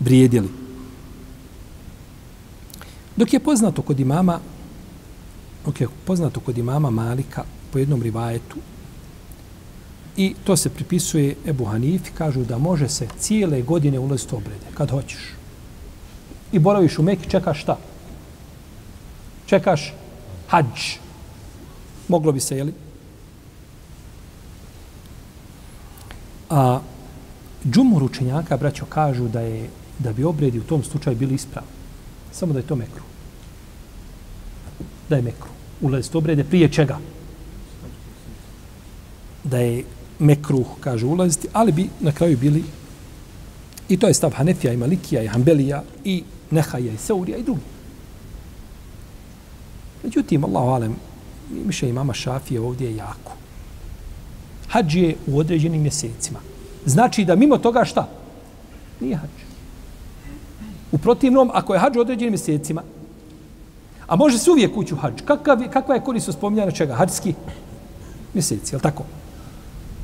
[0.00, 0.48] vrijedili.
[3.16, 4.40] Dok je poznato kod imama,
[5.66, 8.56] dok je poznato kod imama Malika po jednom rivajetu,
[10.16, 14.66] i to se pripisuje Ebu Hanifi, kažu da može se cijele godine ulaziti u obrede,
[14.74, 15.20] kad hoćeš.
[16.52, 17.78] I boraviš u Meki, čekaš šta?
[19.46, 19.92] Čekaš
[20.48, 20.98] hađ.
[22.08, 22.72] Moglo bi se, jeli?
[26.50, 26.80] A
[27.70, 31.70] džumur učenjaka, braćo, kažu da je da bi obredi u tom slučaju bili ispravni.
[32.32, 33.02] Samo da je to mekru.
[35.08, 35.50] Da je mekru.
[35.80, 36.98] Ulaziti obrede prije čega?
[39.44, 39.84] Da je
[40.18, 42.64] mekruh, kaže, ulaziti, ali bi na kraju bili
[43.88, 47.60] i to je stav Hanefija i Malikija i Hanbelija i Nehaja i Seurija i drugi.
[50.02, 50.96] Međutim, Allahu alem,
[51.50, 53.32] miše imama Šafije ovdje je jako.
[54.68, 56.38] Hadž je u određenim mjesecima.
[56.86, 58.08] Znači da mimo toga šta?
[59.00, 59.40] Nije hadž.
[60.92, 62.82] U protivnom, ako je hadž u određenim mjesecima,
[64.06, 66.94] a može se uvijek ući u hadž, kakav, kakva je korist spominjana čega?
[66.94, 67.34] Hadžski
[68.34, 69.04] mjeseci, je li tako?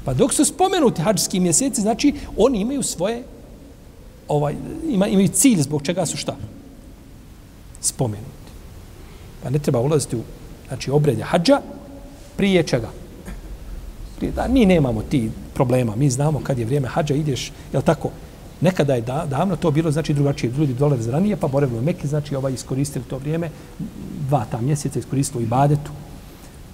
[0.05, 3.23] Pa dok su spomenuti hađski mjeseci, znači oni imaju svoje,
[4.29, 4.55] ovaj,
[4.89, 6.37] ima, imaju cilj zbog čega su šta?
[7.81, 8.51] Spomenuti.
[9.43, 10.23] Pa ne treba ulaziti u
[10.69, 11.61] znači, obredje hađa
[12.37, 12.91] prije čega?
[14.17, 18.11] Prije, da, mi nemamo ti problema, mi znamo kad je vrijeme hađa, ideš, je tako?
[18.61, 22.09] Nekada je da, davno to bilo, znači drugačije, ljudi dolaze ranije, pa boravili u Mekke,
[22.09, 23.51] znači ovaj iskoristili to vrijeme,
[24.29, 25.91] dva ta mjeseca iskoristili i badetu,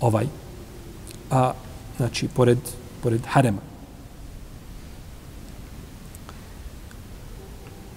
[0.00, 0.26] ovaj,
[1.30, 1.52] a,
[1.96, 2.58] znači, pored,
[3.02, 3.60] pored harema.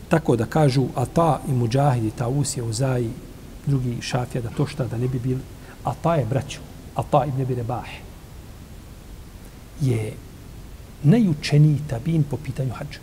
[0.09, 3.11] Tako da kažu Ata i Mujahid i Taus je Uzaji,
[3.65, 5.41] drugi šafija, da to šta da ne bi bili.
[5.83, 6.59] Ata je braću,
[6.95, 7.85] Ata ibn Abi Rebah
[9.81, 10.13] je
[11.03, 12.99] najučeniji tabin po pitanju hađa.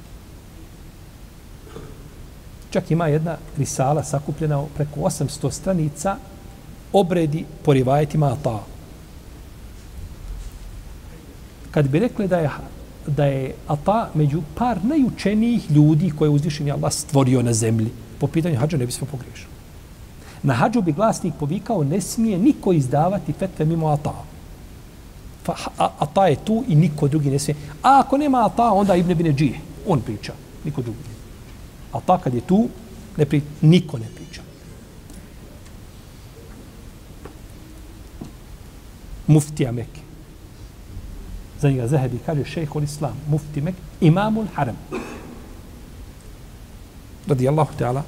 [2.71, 6.17] Čak ima jedna risala sakupljena preko 800 stranica
[6.93, 8.65] obredi po rivajetima Ata
[11.71, 12.51] kad bi rekli da je
[13.09, 18.27] da je Ata među par najučenijih ljudi koje je uzvišen Allah stvorio na zemlji, po
[18.27, 19.49] pitanju hađa ne bismo pogriješili.
[20.43, 24.15] Na hađu bi glasnik povikao, ne smije niko izdavati fetve mimo Ata.
[25.45, 27.57] Fa, a, ata je tu i niko drugi ne smije.
[27.83, 29.61] A ako nema Ata, onda Ibn Bine Džije.
[29.87, 30.33] On priča,
[30.65, 30.99] niko drugi.
[31.93, 32.69] Ata kad je tu,
[33.17, 34.43] ne pri, niko ne priča.
[39.27, 40.08] Muftija Mekke
[41.61, 44.77] za njega Zahebi kaže šejhul islam, mufti mek, imamul haram.
[47.27, 48.03] Radi Allahu ta'ala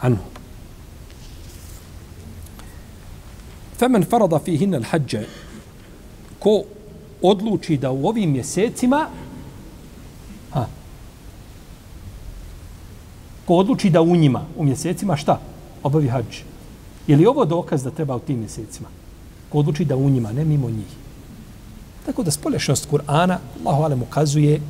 [0.00, 0.24] anhu.
[3.78, 5.26] Femen farada fi al hađe,
[6.38, 6.62] ko
[7.22, 9.08] odluči da u ovim mjesecima
[10.52, 10.66] ha,
[13.44, 15.40] ko odluči da u njima, u mjesecima šta?
[15.82, 16.42] Obavi hađ.
[17.06, 18.88] Je li ovo dokaz da treba u tim mjesecima?
[19.48, 21.05] Ko odluči da u njima, ne mimo njih.
[22.06, 24.60] Tako da spolješnost Kur'ana, Allahu alem ukazuje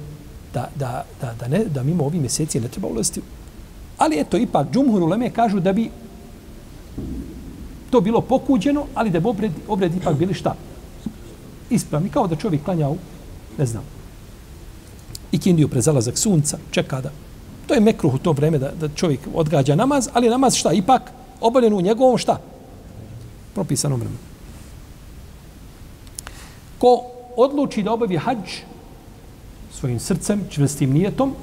[0.55, 3.21] da, da, da, da, ne, da mimo ovih mjeseci ne treba ulaziti.
[3.99, 5.91] Ali eto, ipak, džumhur uleme kažu da bi
[7.91, 10.55] to bilo pokuđeno, ali da bi obred, obred ipak bili šta?
[11.71, 12.97] Ispravni, kao da čovjek klanja u,
[13.59, 13.85] ne znam,
[15.33, 17.11] i kindiju pre zalazak sunca, čeka da.
[17.67, 20.73] To je mekruh u to vreme da, da čovjek odgađa namaz, ali namaz šta?
[20.73, 21.11] Ipak
[21.41, 22.41] obavljen u njegovom šta?
[23.55, 24.19] Propisanom vremenu.
[26.79, 28.51] Ko odluči da obavi hađ
[29.73, 31.35] svojim srcem, čvrstim nijetom,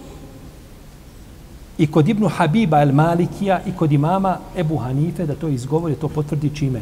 [1.78, 6.08] i kod Ibnu Habiba el Malikija i kod imama Ebu Hanife da to izgovori, to
[6.08, 6.82] potvrdi čime?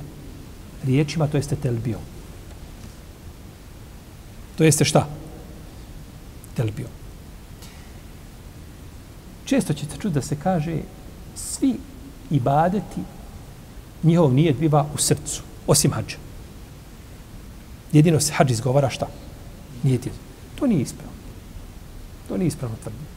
[0.83, 1.97] Riječima, to jeste telbio.
[4.57, 5.07] To jeste šta?
[6.55, 6.87] Telbio.
[9.45, 10.77] Često ćete čuti da se kaže
[11.35, 11.75] svi
[12.31, 13.01] ibadeti
[14.03, 16.17] njihov nije biva u srcu, osim hađa.
[17.93, 19.07] Jedino se hađ izgovara šta?
[19.83, 20.09] Nije ti.
[20.59, 21.11] To nije ispravno.
[22.27, 23.07] To nije ispravno tvrdnje.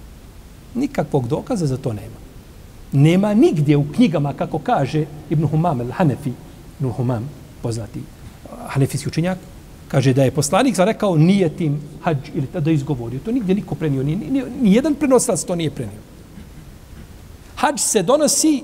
[0.74, 2.18] Nikakvog dokaza za to nema.
[2.92, 6.32] Nema nigdje u knjigama, kako kaže Ibn Humam al-Hanefi,
[6.80, 7.30] Ibn Humam,
[7.62, 8.00] poznati
[8.66, 9.38] hanefijski učenjak,
[9.88, 13.20] kaže da je poslanik rekao nije tim hađ ili da izgovorio.
[13.24, 14.02] To nigdje niko prenio.
[14.02, 16.00] Ni, ni, ni jedan prenoslac to nije prenio.
[17.56, 18.62] Hađ se donosi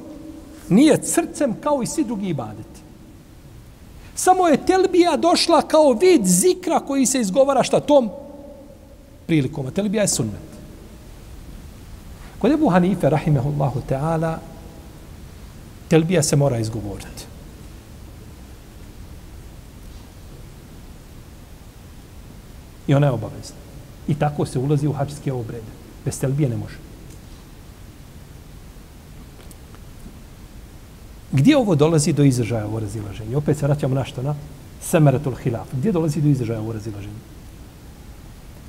[0.68, 2.79] nije srcem kao i svi drugi ibadeti.
[4.20, 8.10] Samo je telbija došla kao vid zikra koji se izgovara šta tom
[9.26, 9.66] prilikom.
[9.66, 10.50] A telbija je sunnet.
[12.38, 14.34] Kod Ebu Hanife, rahimehullahu ta'ala,
[15.88, 17.24] telbija se mora izgovoriti.
[22.86, 23.56] I ona je obavezna.
[24.08, 25.72] I tako se ulazi u hačske obrede.
[26.04, 26.89] Bez telbije ne može.
[31.32, 33.36] Gdje ovo dolazi do izražaja ovo razilaženje?
[33.36, 34.22] Opet se vraćamo na što?
[34.22, 34.34] Na
[34.82, 35.68] semeratul hilaf.
[35.72, 37.20] Gdje dolazi do izražaja ovo razilaženje?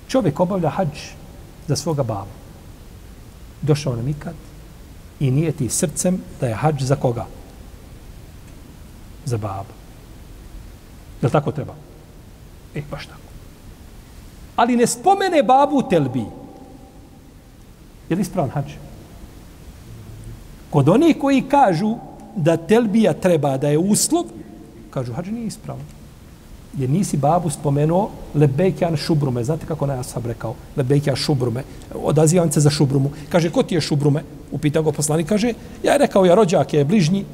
[0.07, 0.97] Čovjek obavlja hađ
[1.68, 2.41] za svoga babu
[3.62, 4.36] došao na mikat
[5.20, 7.26] i nije ti srcem da je hađ za koga?
[9.26, 9.74] Za babu.
[11.22, 11.74] Je li tako treba?
[12.76, 13.22] E, baš tako.
[14.55, 16.26] Ali ne spomene babu u telbi.
[18.09, 18.74] Je li ispravan hađ?
[20.70, 21.95] Kod onih koji kažu
[22.36, 24.25] da telbija treba da je uslov,
[24.89, 25.84] kažu hađ nije ispravno.
[26.77, 29.43] jer nisi babu spomenuo lebejkjan šubrume.
[29.43, 30.55] Znate kako na sam rekao?
[30.75, 31.63] Lebejkjan šubrume.
[32.03, 33.11] Odazivam se za šubrumu.
[33.29, 34.23] Kaže, ko ti je šubrume?
[34.51, 35.27] Upita go poslanik.
[35.27, 35.53] Kaže,
[35.84, 37.25] ja je rekao, ja rođak je bližnji.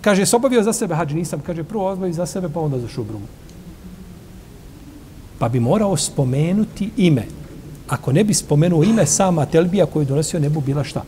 [0.00, 1.14] Kaže, se obavio za sebe hađi?
[1.14, 1.40] Nisam.
[1.46, 3.26] Kaže, prvo obavi za sebe, pa onda za šubrumu.
[5.38, 7.26] Pa bi morao spomenuti ime.
[7.88, 11.02] Ako ne bi spomenuo ime, sama telbija koju donosio ne bi bila šta?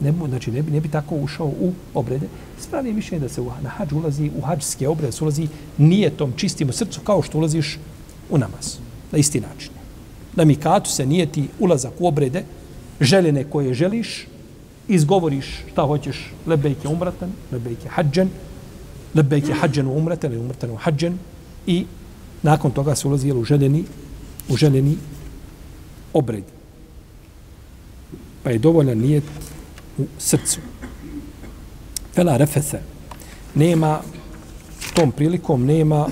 [0.00, 2.28] Ne, znači ne bi, ne bi tako ušao u obrede.
[2.60, 5.48] Spravi mišljenje da se u, na hađ ulazi, u hađske obrede se ulazi
[5.78, 7.78] nije tom čistim u srcu kao što ulaziš
[8.30, 8.76] u namaz.
[9.12, 9.72] Na isti način.
[10.36, 12.44] Na mikatu se nije ti ulazak u obrede,
[13.00, 14.26] željene koje želiš,
[14.88, 18.28] izgovoriš šta hoćeš, lebejke umratan, lebejke hađen,
[19.14, 21.18] lebejke hađen u umratan ili umratan u hađen
[21.66, 21.86] i
[22.42, 23.84] nakon toga se ulazi u željeni,
[24.48, 24.96] u željeni
[26.12, 26.44] obred.
[28.42, 29.24] Pa je dovoljan nijet
[30.00, 30.60] u srcu.
[32.14, 32.80] Fela refese.
[33.54, 34.00] Nema,
[34.94, 36.08] tom prilikom nema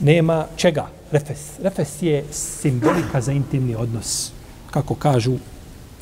[0.00, 0.88] nema čega?
[1.10, 1.58] Refes.
[1.62, 4.32] Refes je simbolika za intimni odnos.
[4.70, 5.36] Kako kažu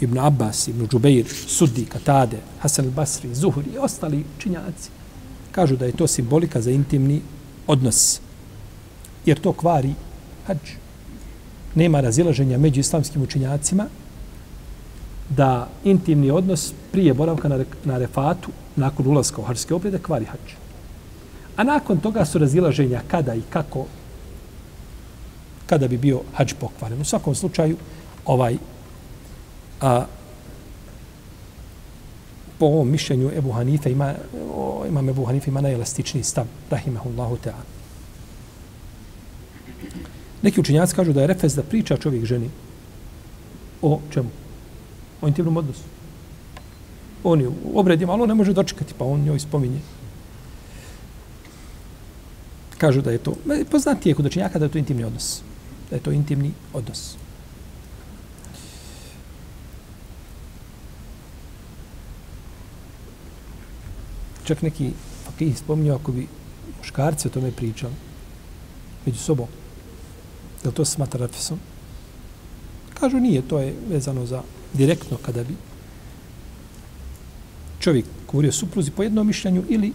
[0.01, 4.91] Ibn Abbas, Ibn Džubeir, Sudi, Katade, Hasan al-Basri, Zuhri i ostali činjaci.
[5.53, 7.23] Kažu da je to simbolika za intimni
[7.67, 8.21] odnos.
[9.27, 9.95] Jer to kvari
[10.47, 10.59] hađ.
[11.75, 13.87] Nema razilaženja među islamskim učinjacima
[15.29, 20.55] da intimni odnos prije boravka na, na refatu, nakon ulaska u hađske obrede, kvari hađ.
[21.57, 23.87] A nakon toga su razilaženja kada i kako,
[25.67, 27.01] kada bi bio hađ pokvaren.
[27.01, 27.77] U svakom slučaju,
[28.25, 28.57] ovaj,
[29.81, 30.05] a,
[32.59, 34.15] po ovom mišljenju Ebu Hanife ima,
[34.55, 37.65] o, imam Ebu Hanife ima najelastičniji stav, rahimahullahu ta'ala.
[40.43, 42.51] Neki učinjaci kažu da je refes da priča čovjek ženi
[43.83, 44.46] o čemu?
[45.21, 45.83] O intimnom odnosu.
[47.25, 49.81] On je u obredima, ali on ne može dočekati, pa on njoj spominje.
[52.79, 53.35] Kažu da je to,
[53.71, 55.41] poznati je kod učenjaka da je to intimni odnos.
[55.91, 57.17] Da je to intimni odnos.
[64.45, 64.93] Čak neki
[65.25, 66.29] fakih spominju ako bi
[66.79, 67.95] muškarci o tome pričali
[69.07, 69.49] među sobom.
[70.65, 71.59] Je to smatra rafisom?
[72.95, 74.43] Kažu nije, to je vezano za
[74.77, 75.55] direktno kada bi
[77.81, 79.93] čovjek govorio supruzi po jednom mišljenju ili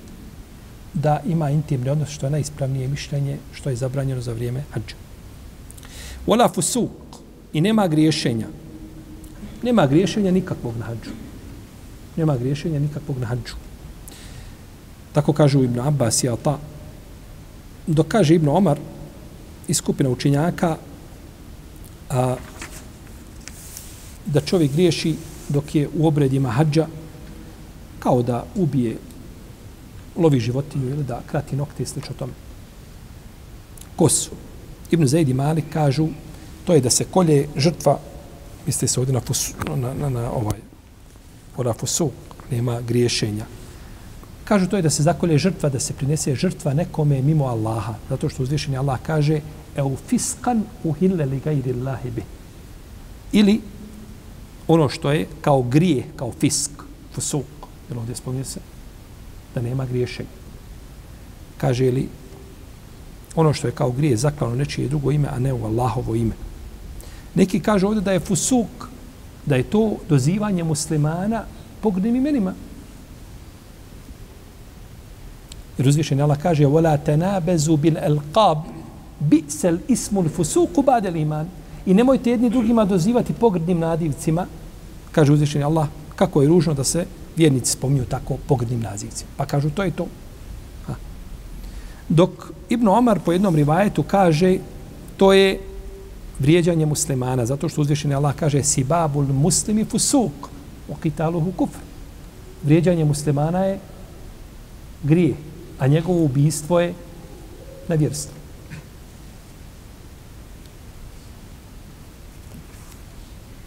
[0.93, 4.95] da ima intimni odnos što je najispravnije mišljenje što je zabranjeno za vrijeme hađa.
[6.27, 6.89] Wala fusuk
[7.53, 8.47] i nema griješenja.
[9.63, 11.11] Nema griješenja nikakvog na hađu.
[12.15, 13.55] Nema griješenja nikakvog na hađu.
[15.13, 16.57] Tako kažu Ibn Abbas i Ata.
[17.87, 18.79] Dok kaže Ibn Omar
[19.67, 20.77] iz skupina učenjaka
[22.09, 22.35] a,
[24.25, 25.15] da čovjek griješi
[25.49, 26.87] dok je u obredima hađa
[27.99, 28.97] kao da ubije
[30.15, 32.33] lovi životinju ili da krati nokte i slično tome.
[33.95, 34.31] Kosu.
[34.91, 36.07] Ibn Zaid i Malik kažu
[36.65, 37.99] to je da se kolje žrtva
[38.65, 40.59] misli se ovdje na, fusu, na, na, na ovaj
[41.57, 42.11] ora fusu,
[42.51, 43.45] nema griješenja.
[44.43, 47.95] Kažu to je da se zakolje žrtva, da se prinese žrtva nekome mimo Allaha.
[48.09, 49.41] Zato što uzvišeni Allah kaže
[49.75, 52.23] eu fiskan uhille li gajri Allahi bi.
[53.31, 53.61] Ili
[54.68, 56.70] ono što je kao grije, kao fisk,
[57.14, 57.44] fusuk,
[57.88, 58.60] jer ovdje spominje se,
[59.54, 60.28] da nema griješenja.
[61.58, 62.08] Kaže li
[63.36, 66.34] ono što je kao grije zaklano nečije drugo ime, a ne u Allahovo ime.
[67.34, 68.88] Neki kažu ovdje da je fusuk,
[69.46, 71.44] da je to dozivanje muslimana
[71.80, 72.54] pogrednim imenima.
[75.78, 78.58] Jer uzvišen Allah kaže وَلَا تَنَابَزُوا بِالْأَلْقَابِ
[79.20, 81.46] بِئْسَ الْإِسْمُ الْفُسُوقُ بَعْدَ الْإِمَانِ
[81.85, 84.45] I nemojte jedni drugima dozivati pogrdnim nadivcima,
[85.11, 87.05] kaže uzvišeni Allah, kako je ružno da se
[87.35, 89.29] vjernici spominju tako pogrdnim nazivcima.
[89.37, 90.07] Pa kažu, to je to.
[90.87, 90.95] Ha.
[92.09, 92.29] Dok
[92.69, 94.57] Ibn Omar po jednom rivajetu kaže,
[95.17, 95.59] to je
[96.39, 100.31] vrijeđanje muslimana, zato što uzvišeni Allah kaže, sibabul muslimi fusuk,
[100.89, 101.79] o kitaluhu kufr.
[102.63, 103.79] Vrijeđanje muslimana je
[105.03, 105.35] grije,
[105.79, 106.93] a njegovo ubijstvo je
[107.89, 108.40] nevjerstvo.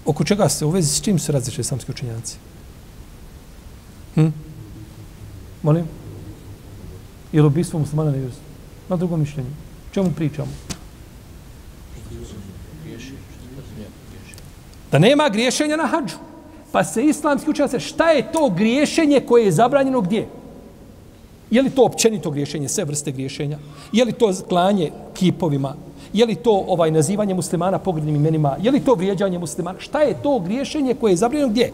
[0.05, 2.37] Oko čega se u vezi s čim su različite samski učenjaci?
[4.15, 4.29] Hm?
[5.63, 5.85] Molim?
[7.33, 8.43] Je li ubistvo muslimana nevjerstvo?
[8.89, 9.51] Na drugom mišljenju.
[9.93, 10.51] Čemu pričamo?
[14.93, 16.17] Da nema griješenja na hađu.
[16.73, 20.29] Pa se islamski učenjaci, šta je to griješenje koje je zabranjeno gdje?
[21.51, 23.59] Je li to općenito griješenje, sve vrste griješenja?
[23.93, 25.75] Je li to klanje kipovima?
[26.15, 28.57] Je li to ovaj nazivanje muslimana pogrednim imenima?
[28.63, 29.81] Je li to vrijeđanje muslimana?
[29.81, 31.73] Šta je to griješenje koje je zabranjeno gdje?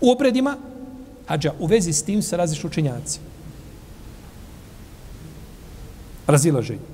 [0.00, 0.56] U obredima
[1.26, 3.20] Hađa, u vezi s tim se različni učenjaci.
[6.26, 6.92] Razilaženje.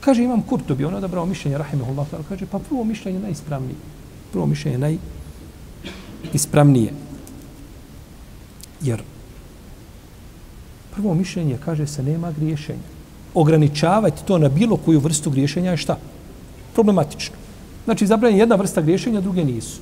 [0.00, 3.74] Kaže, imam Kurtobi, on je odabrao mišljenje, rahimahullah, kaže, pa prvo mišljenje najispravnije.
[4.32, 4.98] Prvo mišljenje
[6.24, 6.92] najispravnije.
[8.80, 9.02] Jer
[10.94, 12.95] prvo mišljenje, kaže se, nema griješenja.
[13.36, 15.98] Ograničavati to na bilo koju vrstu griješenja je šta?
[16.74, 17.36] Problematično.
[17.84, 19.80] Znači, zabranjena jedna vrsta griješenja, druge nisu.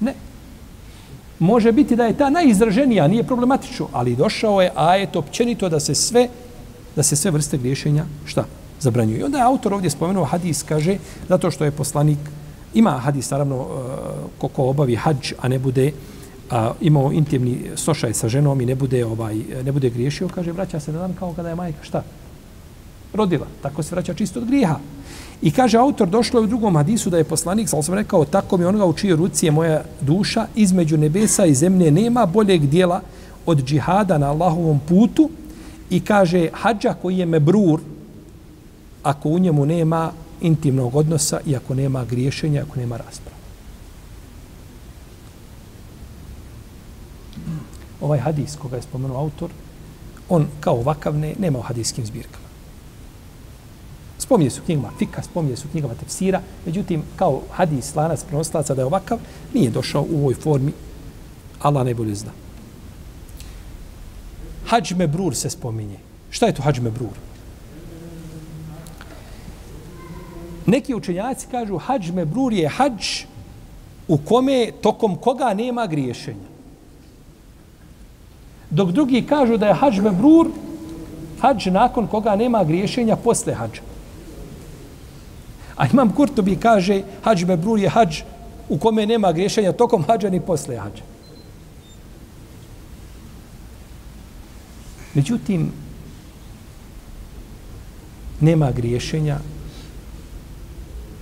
[0.00, 0.14] Ne.
[1.38, 5.94] Može biti da je ta najizraženija, nije problematično, ali došao je ajet općenito da se
[5.94, 6.28] sve
[6.96, 8.44] da se sve vrste griješenja šta?
[8.80, 9.20] zabranjuju.
[9.20, 10.96] I onda je autor ovdje spomenuo hadis, kaže,
[11.28, 12.18] zato što je poslanik,
[12.74, 13.66] ima hadis, naravno, e,
[14.38, 15.92] ko, ko obavi hađ, a ne bude
[16.50, 20.80] a, imao intimni sošaj sa ženom i ne bude ovaj ne bude griješio, kaže, vraća
[20.80, 22.02] se na dan kao kada je majka, šta?
[23.14, 23.46] Rodila.
[23.62, 24.78] Tako se vraća čisto od grijeha.
[25.42, 28.56] I kaže autor, došlo je u drugom hadisu da je poslanik, sam sam rekao, tako
[28.56, 33.00] mi onoga u čijoj ruci je moja duša, između nebesa i zemlje nema boljeg dijela
[33.46, 35.30] od džihada na Allahovom putu
[35.90, 37.80] i kaže, hađa koji je mebrur,
[39.02, 43.36] ako u njemu nema intimnog odnosa i ako nema griješenja, ako nema rasprava.
[48.00, 49.50] Ovaj hadis koga je spomenuo autor,
[50.28, 52.49] on kao ovakav ne, nema u hadijskim zbirkama.
[54.20, 58.86] Spominje su knjigama fika, spominje su knjigama tefsira, međutim, kao hadis, lanac, prenoslaca da je
[58.86, 59.18] ovakav,
[59.54, 60.72] nije došao u ovoj formi,
[61.62, 62.30] Allah najbolje zna.
[64.66, 65.96] Hadž Mebrur se spominje.
[66.30, 67.16] Šta je to Hadž Mebrur?
[70.66, 73.24] Neki učenjaci kažu Hadž Mebrur je hadž
[74.08, 76.50] u kome, tokom koga nema griješenja.
[78.70, 80.50] Dok drugi kažu da je Hadž Mebrur
[81.40, 83.82] hadž nakon koga nema griješenja posle hadža.
[85.80, 88.20] A imam Kurtobi kaže hađ Mebrur je hađ
[88.68, 91.02] u kome nema griješenja tokom hađa ni posle hađa.
[95.14, 95.72] Međutim,
[98.40, 99.38] nema griješenja.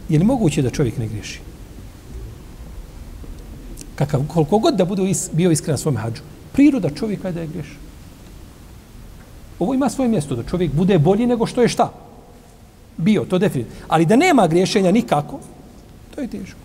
[0.09, 1.41] Je li moguće da čovjek ne griješi?
[3.95, 6.23] Kakav, koliko god da bude is, bio iskren na svom hađu.
[6.53, 7.77] Priroda čovjeka je da je griješi.
[9.59, 12.08] Ovo ima svoje mjesto, da čovjek bude bolji nego što je šta?
[12.99, 13.79] Bio, to definitivno.
[13.89, 15.41] Ali da nema griješenja nikako,
[16.15, 16.59] to je teško.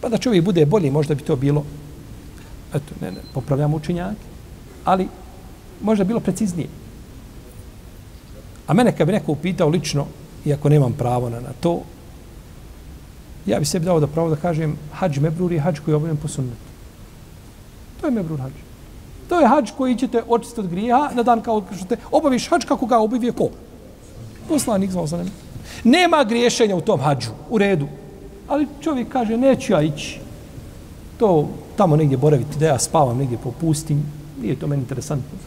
[0.00, 1.64] Pa da čovjek bude bolji, možda bi to bilo
[2.74, 4.32] Eto, ne, ne, popravljamo učinjake,
[4.84, 5.08] Ali,
[5.82, 6.68] možda bilo preciznije.
[8.66, 10.06] A mene kad bi neko upitao lično,
[10.44, 11.82] iako nemam pravo na, na to,
[13.46, 16.16] ja bi sebi dao da pravo da kažem hađ mebrur je hađ koji je obavljen
[16.16, 16.70] po sunnetu.
[18.00, 18.52] To je mebrur hađ.
[19.32, 22.64] To je hađ koji ćete očistiti od grijeha na dan kao što te obaviš hađ
[22.64, 23.48] kako ga obavije ko?
[24.48, 25.24] Poslanik zvao za
[25.84, 27.86] Nema griješenja u tom hađu, u redu.
[28.48, 30.20] Ali čovjek kaže, neću ja ići.
[31.18, 34.02] To tamo negdje boraviti, da ja spavam negdje po pustinji.
[34.42, 35.38] Nije to meni interesantno.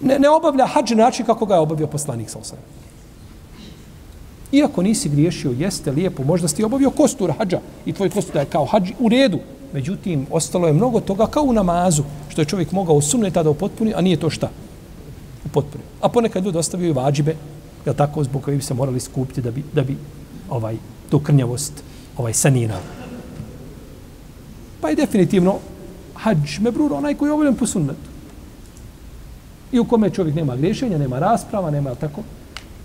[0.00, 2.64] Ne, ne obavlja hađ način kako ga je obavio poslanik sa osanem.
[4.52, 8.64] Iako nisi griješio, jeste lijepo, možda si obavio kostur hađa i tvoj kostur je kao
[8.64, 9.38] hađ u redu.
[9.72, 13.94] Međutim, ostalo je mnogo toga kao u namazu, što je čovjek mogao sunneta da upotpuni,
[13.96, 14.50] a nije to šta?
[15.44, 15.84] Upotpuni.
[16.00, 17.36] A ponekad ljudi ostavio i vađibe,
[17.86, 19.96] jel tako, zbog koji bi se morali skupiti da bi, da bi
[20.50, 20.76] ovaj,
[21.10, 21.72] tu krnjavost
[22.16, 22.80] ovaj, sanirao.
[24.80, 25.58] Pa je definitivno
[26.14, 28.12] hađ mebrur onaj koji je obavljen po sunnetu.
[29.72, 32.22] I u kome čovjek nema griješenja, nema rasprava, nema tako,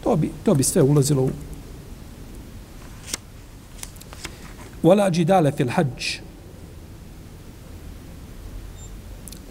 [0.03, 1.29] to bi, to bi sve ulazilo u
[4.83, 6.26] Wala jidale fil hađ.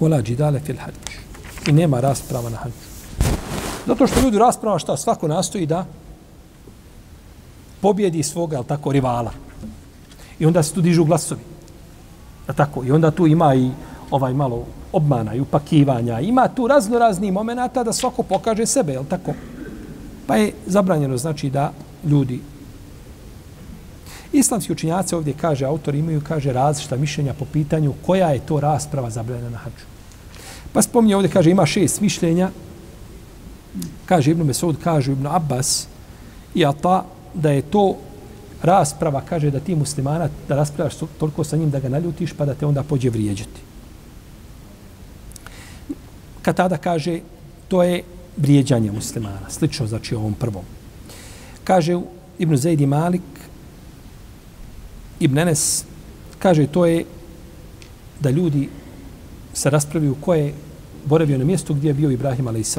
[0.01, 0.95] Wala džidale fil hađ.
[1.69, 2.75] I nema rasprava na hađu.
[3.87, 5.87] Zato što ljudi rasprava šta svako nastoji da
[7.81, 9.33] pobjedi svoga, ali tako, rivala.
[10.39, 11.41] I onda se tu dižu glasovi.
[12.47, 13.71] A tako, i onda tu ima i
[14.11, 16.21] ovaj malo obmana i upakivanja.
[16.21, 19.35] Ima tu razno razni momenata da svako pokaže sebe, je tako?
[20.27, 21.73] Pa je zabranjeno znači da
[22.05, 22.41] ljudi
[24.33, 29.11] Islamski učinjaci ovdje kaže, autor imaju, kaže, različita mišljenja po pitanju koja je to rasprava
[29.11, 29.85] zabranjena na hađu.
[30.73, 32.51] Pa spominje ovdje, kaže, ima šest mišljenja.
[34.07, 35.87] Kaže Ibn Mesud, kaže Ibn Abbas
[36.55, 37.05] i Ata,
[37.35, 37.97] da je to
[38.63, 42.55] rasprava, kaže da ti muslimana, da raspravaš toliko sa njim da ga naljutiš, pa da
[42.55, 43.61] te onda pođe vrijeđati.
[46.43, 47.21] Katada kaže,
[47.69, 48.03] to je
[48.37, 49.51] vrijeđanje muslimana.
[49.51, 50.65] Slično znači ovom prvom.
[51.65, 52.01] Kaže
[52.39, 53.23] Ibn Zaid i Malik,
[55.21, 55.85] Ibn Enes,
[56.39, 57.05] kaže to je
[58.21, 58.69] da ljudi
[59.55, 60.55] se raspraviju ko je
[61.05, 62.79] boravio na mjestu gdje je bio Ibrahim a.s.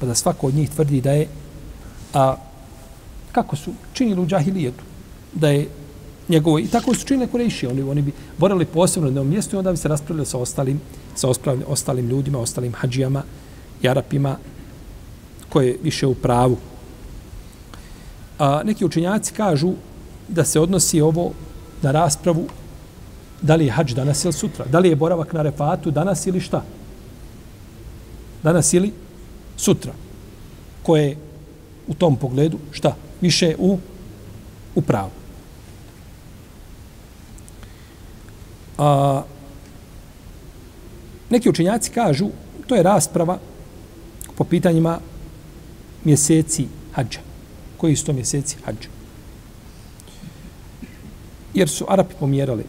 [0.00, 1.28] Pa da svako od njih tvrdi da je
[2.14, 2.36] a,
[3.32, 4.84] kako su činili u džahilijetu
[5.32, 5.68] da je
[6.28, 9.70] njegovo i tako su činili kureši oni oni bi borali posebno na mjestu i onda
[9.70, 10.80] bi se raspravljali sa ostalim
[11.14, 11.28] sa
[11.66, 13.22] ostalim ljudima ostalim hađijama,
[13.82, 14.36] i arapima
[15.48, 16.56] koje više u pravu.
[18.38, 19.72] A, neki učenjaci kažu
[20.28, 21.32] da se odnosi ovo
[21.82, 22.48] na raspravu
[23.42, 24.64] da li je hađ danas ili sutra.
[24.64, 26.62] Da li je boravak na refatu danas ili šta?
[28.42, 28.92] Danas ili
[29.56, 29.92] sutra.
[30.82, 31.16] Koje
[31.86, 32.96] u tom pogledu šta?
[33.20, 33.78] Više u,
[34.74, 35.10] u pravu.
[38.78, 39.22] A,
[41.30, 42.28] neki učenjaci kažu
[42.66, 43.38] to je rasprava
[44.36, 44.98] po pitanjima
[46.04, 47.20] mjeseci hađa.
[47.76, 48.97] Koji su to mjeseci hađa?
[51.54, 52.64] Jer su Arapi pomjerali.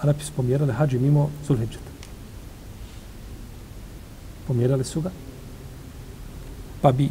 [0.00, 1.90] Arapi su pomjerali hađi mimo Zulhidžeta.
[4.46, 5.10] Pomjerali su ga.
[6.82, 7.08] Pa bi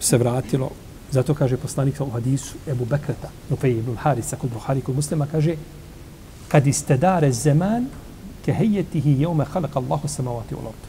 [0.00, 0.70] se vratilo
[1.10, 5.54] Zato kaže poslanik u hadisu Ebu Bekreta, Nufej ibn Harisa, kod Buhari, kod muslima, kaže
[6.48, 7.86] kad istedare zeman
[8.44, 10.88] ke hejetihi jeume halak Allahu samavati u lotu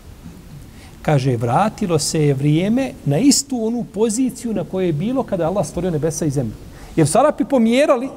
[1.01, 5.67] kaže, vratilo se je vrijeme na istu onu poziciju na kojoj je bilo kada Allah
[5.67, 6.53] stvorio nebesa i zemlju.
[6.95, 8.09] Jer su Arapi pomjerali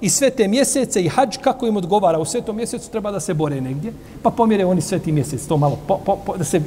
[0.00, 2.18] i sve te mjesece i hađ kako im odgovara.
[2.18, 5.78] U svetom mjesecu treba da se bore negdje, pa pomjere oni sveti mjesec, to malo,
[5.86, 6.60] po, po, po, da se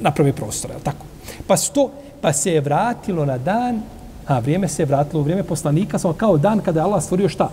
[0.00, 1.06] naprave prostor, je tako?
[1.46, 1.90] Pa, sto,
[2.20, 3.82] pa se je vratilo na dan,
[4.26, 7.28] a vrijeme se je vratilo u vrijeme poslanika, samo kao dan kada je Allah stvorio
[7.28, 7.50] šta?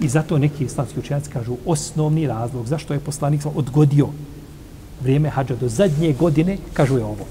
[0.00, 4.08] I zato neki islamski učenjaci kažu osnovni razlog zašto je poslanik odgodio
[5.00, 7.26] vrijeme hađa do zadnje godine, kažu je ovo.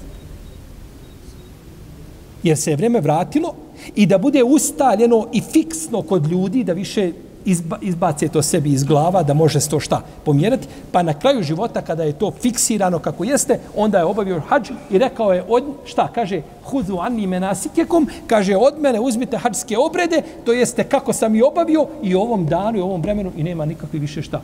[2.46, 3.54] Jer se je vrijeme vratilo
[3.94, 7.12] i da bude ustaljeno i fiksno kod ljudi, da više
[7.44, 11.82] izba, izbace to sebi iz glava, da može to šta pomjerati, pa na kraju života
[11.82, 16.08] kada je to fiksirano kako jeste, onda je obavio hađ i rekao je, od, šta,
[16.14, 21.42] kaže, hudu anni menasikekom, kaže, od mene uzmite hađske obrede, to jeste kako sam i
[21.42, 24.42] obavio i u ovom danu i u ovom vremenu i nema nikakvi više šta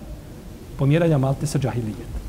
[0.79, 2.23] pomjeranja malte sa džahilijet.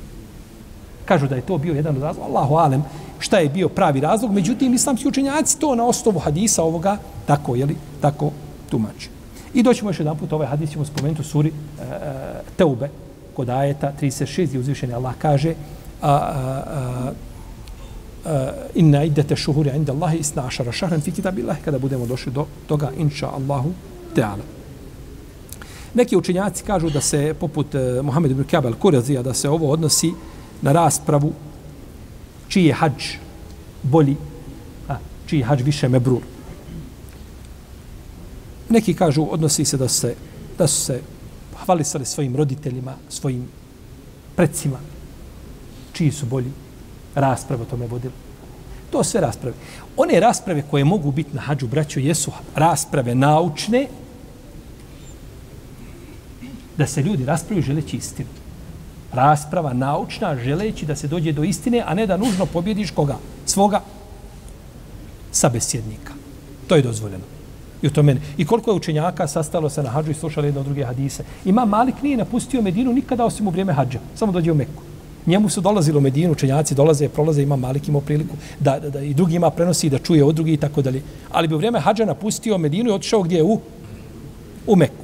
[1.06, 2.84] Kažu da je to bio jedan od razloga, Allahu alem,
[3.20, 7.76] šta je bio pravi razlog, međutim, islamski učenjaci to na osnovu hadisa ovoga tako, jeli,
[8.02, 8.32] tako
[8.70, 9.10] tumači.
[9.54, 12.90] I doćemo još jedan put, ovaj hadis ćemo spomenuti u suri e, e Teube,
[13.34, 15.54] kod ajeta 36, gdje uzvišeni Allah kaže
[16.02, 17.12] a, a, a,
[18.26, 22.46] a, inna iddete šuhuri inda Allahi isna ašara šahran fi kitabillah kada budemo došli do
[22.68, 23.72] toga, inša Allahu
[24.16, 24.44] teala.
[25.94, 29.70] Neki učenjaci kažu da se, poput e, uh, Mohamed ibn Kabel Kurazija, da se ovo
[29.70, 30.12] odnosi
[30.62, 31.34] na raspravu
[32.54, 33.06] čiji je hađ
[33.84, 34.16] bolji,
[34.88, 36.22] a, čiji je hađ više mebrur.
[38.70, 40.16] Neki kažu, odnosi se da se
[40.58, 41.00] da su se
[41.66, 43.48] hvalisali svojim roditeljima, svojim
[44.36, 44.78] predsima,
[45.94, 46.52] čiji su bolji
[47.16, 48.14] rasprave o tome vodili.
[48.92, 49.56] To sve rasprave.
[49.98, 53.88] One rasprave koje mogu biti na hađu braću jesu rasprave naučne
[56.78, 58.43] da se ljudi raspravljaju želeći istinu.
[59.14, 63.18] Rasprava naučna želeći da se dođe do istine, a ne da nužno pobjediš koga?
[63.46, 63.82] Svoga
[65.32, 66.14] sabesjednika.
[66.68, 67.24] To je dozvoljeno.
[67.82, 70.86] I, u tome, I koliko je učenjaka sastalo se na hađu i slušali jedno druge
[70.86, 71.24] hadise.
[71.46, 74.00] Ima Malik nije napustio Medinu nikada osim u vrijeme hađa.
[74.16, 74.84] Samo dođe u Meku.
[75.26, 79.02] Njemu su dolazilo u Medinu, učenjaci dolaze, prolaze, ima Malik imao priliku da, da, da
[79.02, 81.02] i drugi ima prenosi da čuje od drugi i tako dalje.
[81.32, 83.60] Ali bi u vrijeme hađa napustio Medinu i otišao gdje je u,
[84.68, 85.03] u Meku.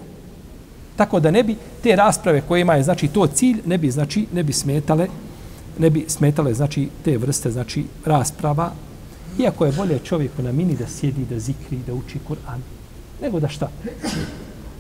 [1.00, 4.44] Tako da ne bi te rasprave koje imaju, znači to cilj, ne bi znači ne
[4.44, 5.08] bi smetale
[5.80, 8.72] ne bi smetale znači te vrste znači rasprava
[9.40, 12.60] Iako je bolje čovjeku na mini da sjedi, da zikri, da uči Kur'an,
[13.22, 13.70] nego da šta?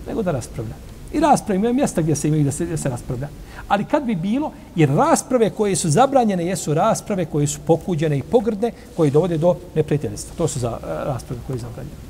[0.08, 0.76] Nego da raspravlja.
[1.14, 3.28] I rasprave imaju mjesta gdje se imaju da se, da se raspravlja.
[3.68, 8.24] Ali kad bi bilo, jer rasprave koje su zabranjene jesu rasprave koje su pokuđene i
[8.24, 10.36] pogrdne, koje dovode do neprijateljstva.
[10.38, 12.09] To su za, eh, rasprave koje su zabranjene.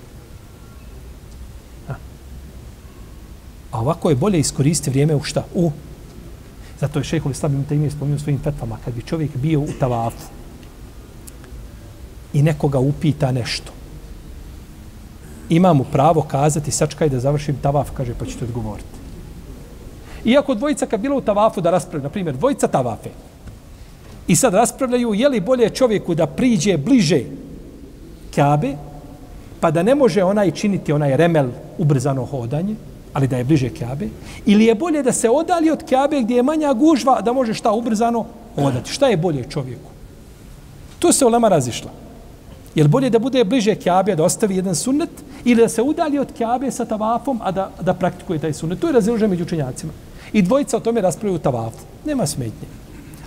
[3.72, 5.45] A ovako je bolje iskoristiti vrijeme u šta?
[5.55, 5.72] U.
[6.80, 8.78] Zato je šehol Islam im te ime spominio svojim fetvama.
[8.86, 10.39] Kad bi čovjek bio u tavafu,
[12.34, 13.72] i nekoga upita nešto.
[15.49, 18.99] Ima mu pravo kazati, sačkaj da završim tavaf, kaže, pa ću ti odgovoriti.
[20.26, 23.09] Iako dvojica kad bila u tavafu da raspravljaju, na primjer, dvojica tavafe,
[24.28, 27.24] i sad raspravljaju je li bolje čovjeku da priđe bliže
[28.36, 28.76] Kabe,
[29.59, 32.76] pa da ne može onaj činiti onaj remel ubrzano hodanje,
[33.14, 34.10] ali da je bliže Kjabe,
[34.45, 37.72] ili je bolje da se odali od Kabe gdje je manja gužva, da može šta
[37.72, 38.91] ubrzano odati.
[38.91, 39.89] Šta je bolje čovjeku?
[40.99, 41.91] To se ulema razišla.
[42.76, 45.10] Je li bolje da bude bliže Kjabe, da ostavi jedan sunnet,
[45.43, 48.80] ili da se udalji od Kjabe sa tavafom, a da, da praktikuje taj sunnet?
[48.80, 49.93] To je razilože među učenjacima.
[50.34, 51.86] I dvojica o tome raspravljaju tavafu.
[52.05, 52.68] Nema smetnje.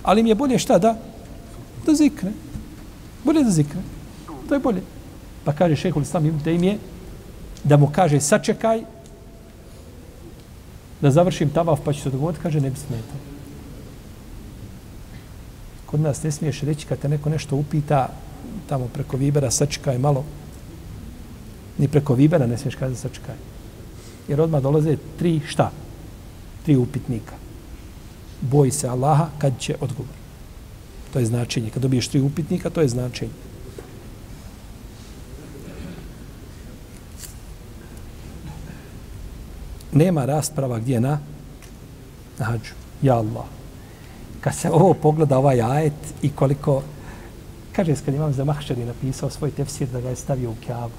[0.03, 0.95] Ali mi je bolje šta da?
[1.85, 2.31] Da zikne.
[3.23, 3.81] Bolje da zikne.
[4.47, 4.81] To je bolje.
[5.43, 6.77] Pa kaže šehol Islam ibn Taymi
[7.63, 8.81] da mu kaže sačekaj
[11.03, 13.19] da završim tavaf pa ću se dogovoriti, kaže ne bi smetao.
[15.85, 18.07] Kod nas ne smiješ reći kad te neko nešto upita,
[18.69, 20.23] tamo preko Vibera, sačekaj malo.
[21.77, 23.35] Ni preko Vibera ne smiješ kazati sačekaj.
[24.27, 25.71] Jer odmah dolaze tri šta?
[26.65, 27.35] Tri upitnika.
[28.41, 30.15] Boj se Allaha kad će odgovor.
[31.13, 31.69] To je značenje.
[31.69, 33.31] Kad dobiješ tri upitnika, to je značenje.
[39.93, 41.19] Nema rasprava gdje na
[42.39, 42.73] na hađu.
[43.01, 43.45] Ja Allah.
[44.41, 46.81] Kad se ovo pogleda ovaj ajet i koliko
[47.75, 50.91] Kaže, kad imam za Mahšari napisao svoj tefsir da ga je stavio u kjavu.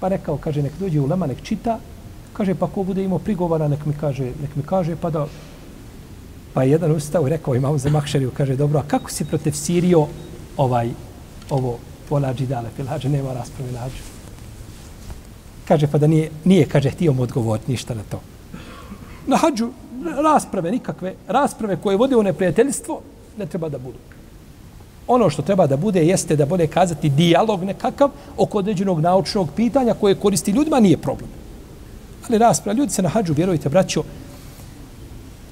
[0.00, 1.78] Pa rekao, kaže, nek dođe u lema, nek čita.
[2.32, 5.26] Kaže, pa ko bude imao prigovara, nek mi kaže, nek mi kaže, pa da...
[6.54, 10.06] Pa je jedan ustao i rekao, imam za Mahšariju, kaže, dobro, a kako si protefsirio
[10.56, 10.90] ovaj,
[11.50, 11.78] ovo,
[12.08, 14.15] pola džidale, filađe, nema rasprave na hađu.
[15.68, 18.20] Kaže, pa da nije, nije kaže, htio mu odgovoriti ništa na to.
[19.26, 19.70] Na hađu,
[20.22, 23.00] rasprave nikakve, rasprave koje vode u neprijateljstvo,
[23.38, 23.98] ne treba da budu.
[25.06, 29.94] Ono što treba da bude jeste da bude kazati dijalog nekakav oko određenog naučnog pitanja
[29.94, 31.30] koje koristi ljudima, nije problem.
[32.28, 34.02] Ali rasprava, ljudi se na hađu, vjerujte, braćo,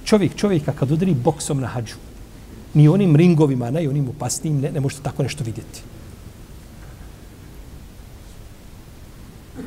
[0.04, 1.94] čovjek čovjeka kad udari boksom na hađu,
[2.74, 5.82] ni onim ringovima, ne onim opasnim, ne, ne možete tako nešto vidjeti.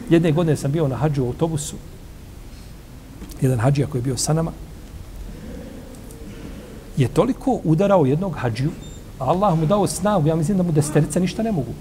[0.10, 1.76] Jedne godine sam bio na hađu u autobusu,
[3.42, 4.52] jedan hađija koji je bio sa nama,
[6.98, 8.72] je toliko udarao jednog hađiju,
[9.20, 11.74] Allah mu dao snagu, ja mislim da mu desterica ništa ne mogu.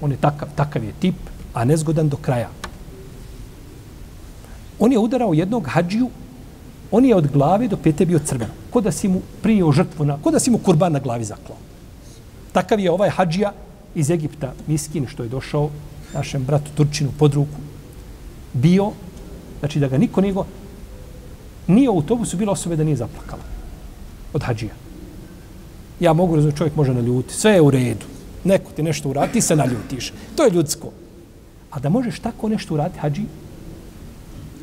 [0.00, 1.14] On je takav, takav je tip,
[1.54, 2.48] a nezgodan do kraja.
[4.78, 6.10] On je udarao jednog hađiju,
[6.90, 8.48] on je od glave do pete bio crven.
[8.70, 11.58] Ko da si mu prijeo žrtvu, na, ko da si mu kurban na glavi zaklao.
[12.52, 13.52] Takav je ovaj hađija
[13.94, 15.70] iz Egipta, miskin, što je došao
[16.14, 17.60] našem bratu Turčinu pod ruku,
[18.52, 18.90] bio,
[19.60, 20.34] znači da ga niko nije
[21.66, 23.42] nije u autobusu bilo osobe da nije zaplakala
[24.32, 24.84] od hađija
[26.00, 28.06] ja mogu razumjeti, čovjek može naljuti, sve je u redu.
[28.44, 30.12] Neko ti nešto uradi, ti se naljutiš.
[30.36, 30.88] To je ljudsko.
[31.70, 33.22] A da možeš tako nešto uraditi, hađi,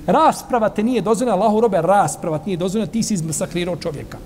[0.08, 4.18] rasprava te nije dozvoljena, Allahu robe, rasprava te nije dozvoljena, ti si izmasakrirao čovjeka.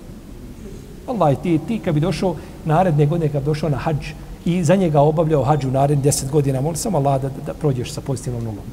[1.06, 4.12] Allah, ti, ti kad bi došao naredne godine, kad bi došao na hađ
[4.45, 7.53] i za njega obavljao hađ u naredne deset godina, moli samo Allah da, da, da
[7.53, 8.65] prođeš sa pozitivnom nulom.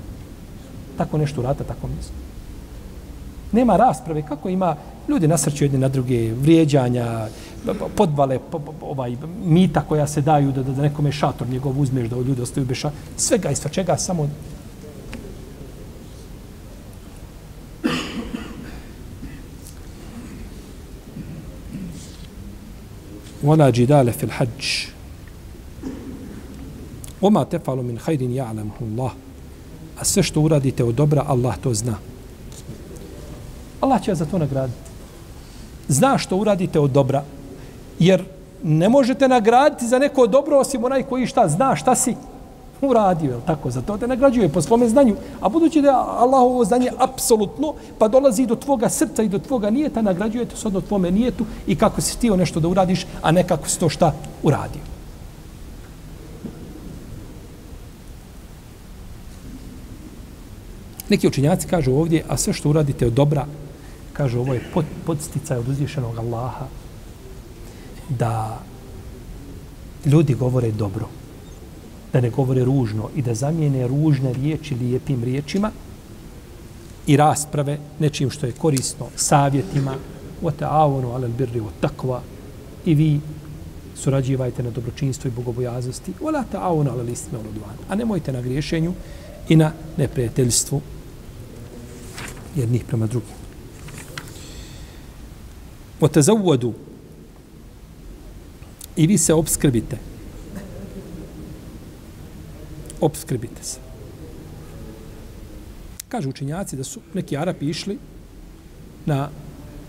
[0.97, 2.13] Tako nešto urata, tako misli.
[3.53, 4.77] Nema rasprave kako ima
[5.09, 7.29] ljudi nasrću jedni na druge, vrijeđanja,
[7.97, 12.09] podvale, po, po, ovaj, mita koja se daju da, da, da nekome šator njegov uzmeš,
[12.09, 12.99] da ljudi ostaju bez šator.
[13.17, 14.29] Svega i čega, samo
[23.43, 24.89] ولا جدال في الحج
[27.24, 29.12] Oma tefalu min hajrin ja'lamuhu Allah.
[30.00, 31.96] A sve što uradite od dobra, Allah to zna.
[33.82, 34.92] Allah će za to nagraditi.
[35.88, 37.24] Zna što uradite od dobra.
[38.00, 38.24] Jer
[38.64, 42.16] ne možete nagraditi za neko dobro osim onaj koji šta zna šta si
[42.82, 43.72] uradio, je tako?
[43.72, 45.16] Za to te nagrađuje po svome znanju.
[45.42, 49.40] A budući da je Allah ovo znanje apsolutno, pa dolazi do tvoga srca i do
[49.40, 53.32] tvoga nijeta, nagrađuje te odno tvome nijetu i kako si htio nešto da uradiš, a
[53.32, 54.14] ne kako si to šta
[54.44, 54.93] uradio.
[61.14, 63.46] Neki učinjaci kažu ovdje, a sve što uradite od dobra,
[64.14, 66.66] kažu ovo je pod, podsticaj od uzvišenog Allaha,
[68.10, 68.62] da
[70.06, 71.08] ljudi govore dobro
[72.14, 75.72] da ne govore ružno i da zamijene ružne riječi lijepim riječima
[77.08, 79.94] i rasprave nečim što je korisno savjetima.
[80.42, 82.22] O ta'avonu alel birri o takva
[82.86, 83.20] i vi
[83.96, 86.14] surađivajte na dobročinstvu i bogobojaznosti.
[86.22, 87.40] O la ta'avonu alel istme
[87.90, 88.94] a nemojte na griješenju
[89.50, 90.82] i na neprijateljstvu
[92.56, 93.36] jednih prema drugim.
[96.00, 96.20] O te
[98.96, 100.14] i vi se obskrbite
[103.06, 103.78] obskrbite se.
[106.10, 107.98] Kažu učinjaci da su neki Arapi išli
[109.06, 109.30] na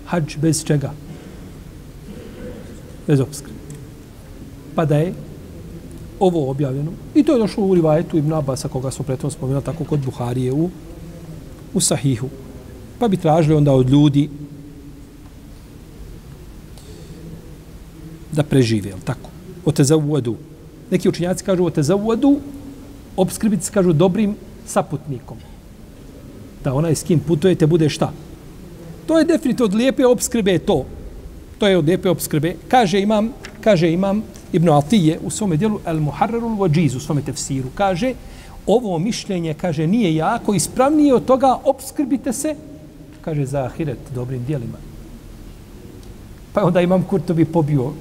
[0.06, 0.92] hađ bez čega?
[3.06, 3.54] Bez obskrbe.
[4.74, 5.14] Pa da je
[6.20, 9.84] ovo objavljeno, i to je došlo u Rivajetu Ibn Abasa, koga smo pretom spomenuli, tako
[9.84, 10.70] kod Buharije u,
[11.74, 12.28] u Sahihu.
[12.98, 14.28] Pa bi tražili onda od ljudi
[18.32, 19.30] da prežive, jel tako?
[19.64, 20.36] O te zavudu.
[20.90, 22.38] Neki učinjaci kažu o te zavudu,
[23.16, 24.36] obskrbici kažu, dobrim
[24.66, 25.38] saputnikom.
[26.64, 28.12] Da onaj s kim putujete bude šta?
[29.06, 30.84] To je definitivno od lijepe obskrbe to.
[31.58, 32.54] To je od lijepe obskrbe.
[32.68, 34.22] Kaže imam, kaže imam
[34.52, 37.68] Ibn Atije u svome dijelu El Muharrarul Wajiz u svome tefsiru.
[37.74, 38.14] Kaže,
[38.66, 42.54] ovo mišljenje, kaže, nije jako ispravnije od toga, obskrbite se,
[43.24, 44.78] kaže, za ahiret dobrim dijelima.
[46.52, 47.92] Pa onda imam Kurtobi pobio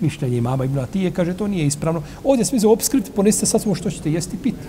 [0.00, 2.02] mišljenje imama Ibn Atije, kaže to nije ispravno.
[2.24, 4.66] Ovdje smo za obskript, ponesite sad samo što ćete jesti i piti.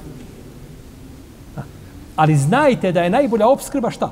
[2.15, 4.11] Ali znajte da je najbolja obskrba šta?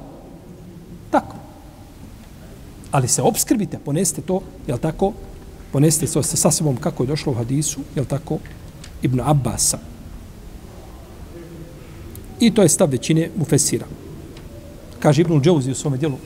[1.12, 1.36] Tako.
[2.92, 5.14] Ali se obskrbite, ponesite to, jel tako?
[5.72, 8.38] Ponesite to sa sobom kako je došlo u hadisu, jel tako?
[9.02, 9.80] Ibn Abbasa.
[12.40, 13.86] I to je stav većine Mufesira.
[15.00, 16.18] Kaže Ibn Džauzi u svome djelu,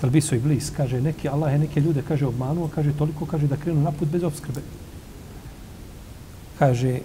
[0.00, 3.56] Talbiso i Blis, kaže, neki Allah je neke ljude, kaže, obmanuo, kaže, toliko, kaže, da
[3.56, 4.60] krenu na put bez obskrbe.
[6.58, 6.98] Kaže,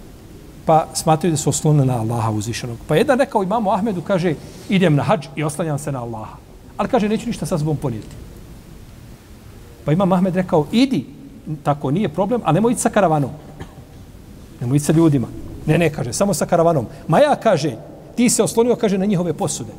[0.66, 2.76] pa smatraju da su oslone na Allaha uzvišenog.
[2.88, 4.34] Pa jedan rekao imamu Ahmedu, kaže,
[4.68, 6.36] idem na hađ i oslanjam se na Allaha.
[6.76, 8.16] Ali kaže, neću ništa sa sobom ponijeti.
[9.84, 11.06] Pa imam Ahmed rekao, idi,
[11.62, 13.30] tako, nije problem, ali nemoj ići sa karavanom.
[14.60, 15.28] Nemoj ići sa ljudima.
[15.66, 16.86] Ne, ne, kaže, samo sa karavanom.
[17.08, 17.76] Ma ja, kaže,
[18.16, 19.72] ti se oslonio, kaže, na njihove posude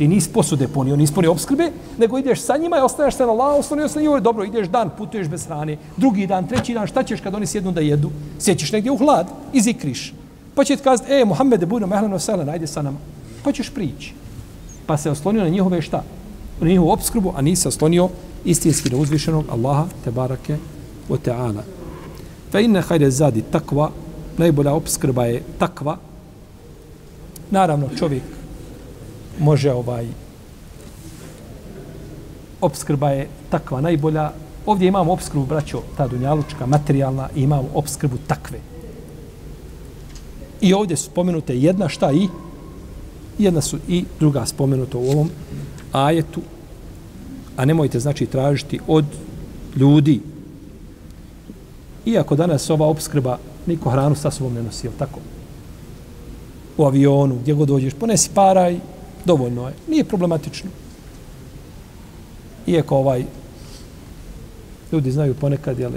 [0.00, 1.66] ti nis posude punio, nis punio obskrbe,
[1.98, 4.68] nego ideš sa njima i ostaješ se na Allah, oslonio se na njima, dobro, ideš
[4.68, 8.10] dan, putuješ bez hrane, drugi dan, treći dan, šta ćeš kad oni sjednu da jedu?
[8.38, 10.14] Sjećeš negdje u hlad i zikriš.
[10.54, 12.96] Pa će ti kazati, e, Muhammede, budu mehlano sele, najde sa nama.
[13.44, 14.14] Pa ćeš prići.
[14.86, 16.02] Pa se oslonio na njihove šta?
[16.60, 18.08] Na njihovu obskrbu, a nisi oslonio
[18.44, 20.56] istinski na uzvišenog Allaha, te barake,
[21.08, 21.62] o teala.
[22.52, 23.90] Fe inne hajde zadi takva,
[24.38, 25.96] najbolja obskrba je takva.
[27.50, 28.39] Naravno, čovjek
[29.40, 30.06] može ovaj
[32.60, 34.30] obskrba je takva najbolja.
[34.66, 38.58] Ovdje imamo obskrbu, braćo, ta dunjalučka, materijalna, i imamo obskrbu takve.
[40.60, 42.28] I ovdje su spomenute jedna šta i
[43.38, 45.30] jedna su i druga spomenuta u ovom
[45.92, 46.40] ajetu.
[47.56, 49.04] A nemojte, znači, tražiti od
[49.76, 50.20] ljudi.
[52.06, 55.20] Iako danas ova obskrba niko hranu sa sobom ne nosi, tako?
[56.76, 58.78] U avionu, gdje god dođeš, ponesi para i
[59.24, 59.74] dovoljno je.
[59.88, 60.70] Nije problematično.
[62.66, 63.24] Iako ovaj
[64.92, 65.92] ljudi znaju ponekad, jel,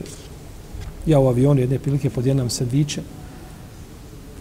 [1.06, 3.02] ja u avionu jedne prilike podjenam sandviče,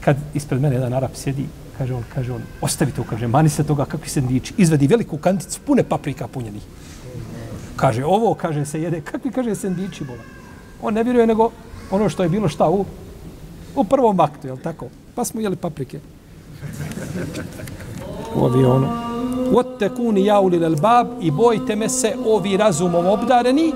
[0.00, 1.46] kad ispred mene jedan Arab sjedi,
[1.78, 5.60] kaže on, kaže on, ostavi to, kaže, mani se toga, kakvi sandviči, izvedi veliku kanticu,
[5.66, 6.60] pune paprika punjeni.
[7.76, 10.22] Kaže, ovo, kaže, se jede, kakvi, kaže, sandviči, bola.
[10.82, 11.50] On ne vjeruje nego
[11.90, 12.84] ono što je bilo šta u,
[13.76, 14.88] u prvom aktu, je tako?
[15.14, 16.00] Pa smo jeli paprike
[18.40, 18.86] u avionu.
[19.52, 23.72] Wattakuni ya ulil albab i bojte me se ovi razumom obdareni.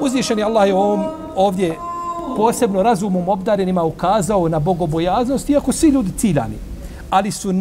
[0.00, 1.04] Uzvišeni Allah je ovom,
[1.36, 1.78] ovdje
[2.36, 6.54] posebno razumom obdarenima ukazao na bogobojaznost, iako svi ljudi ciljani.
[7.10, 7.54] Ali su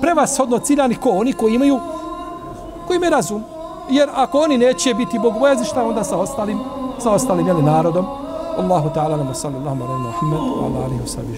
[0.00, 1.10] prevashodno ciljani ko?
[1.10, 1.78] Oni koji imaju,
[2.86, 3.42] koji imaju razum.
[3.90, 6.58] Jer ako oni neće biti bogobojazni, šta onda sa ostalim,
[6.98, 8.06] sa ostalim jeli, narodom?
[8.60, 11.34] Allahu ta'ala nama sallallahu alaihi wa Muhammed wa ala alihi wa sallam.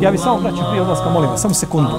[0.00, 1.90] Ja bi samo, braći, prije odlaska, molim vas, samo sekundu.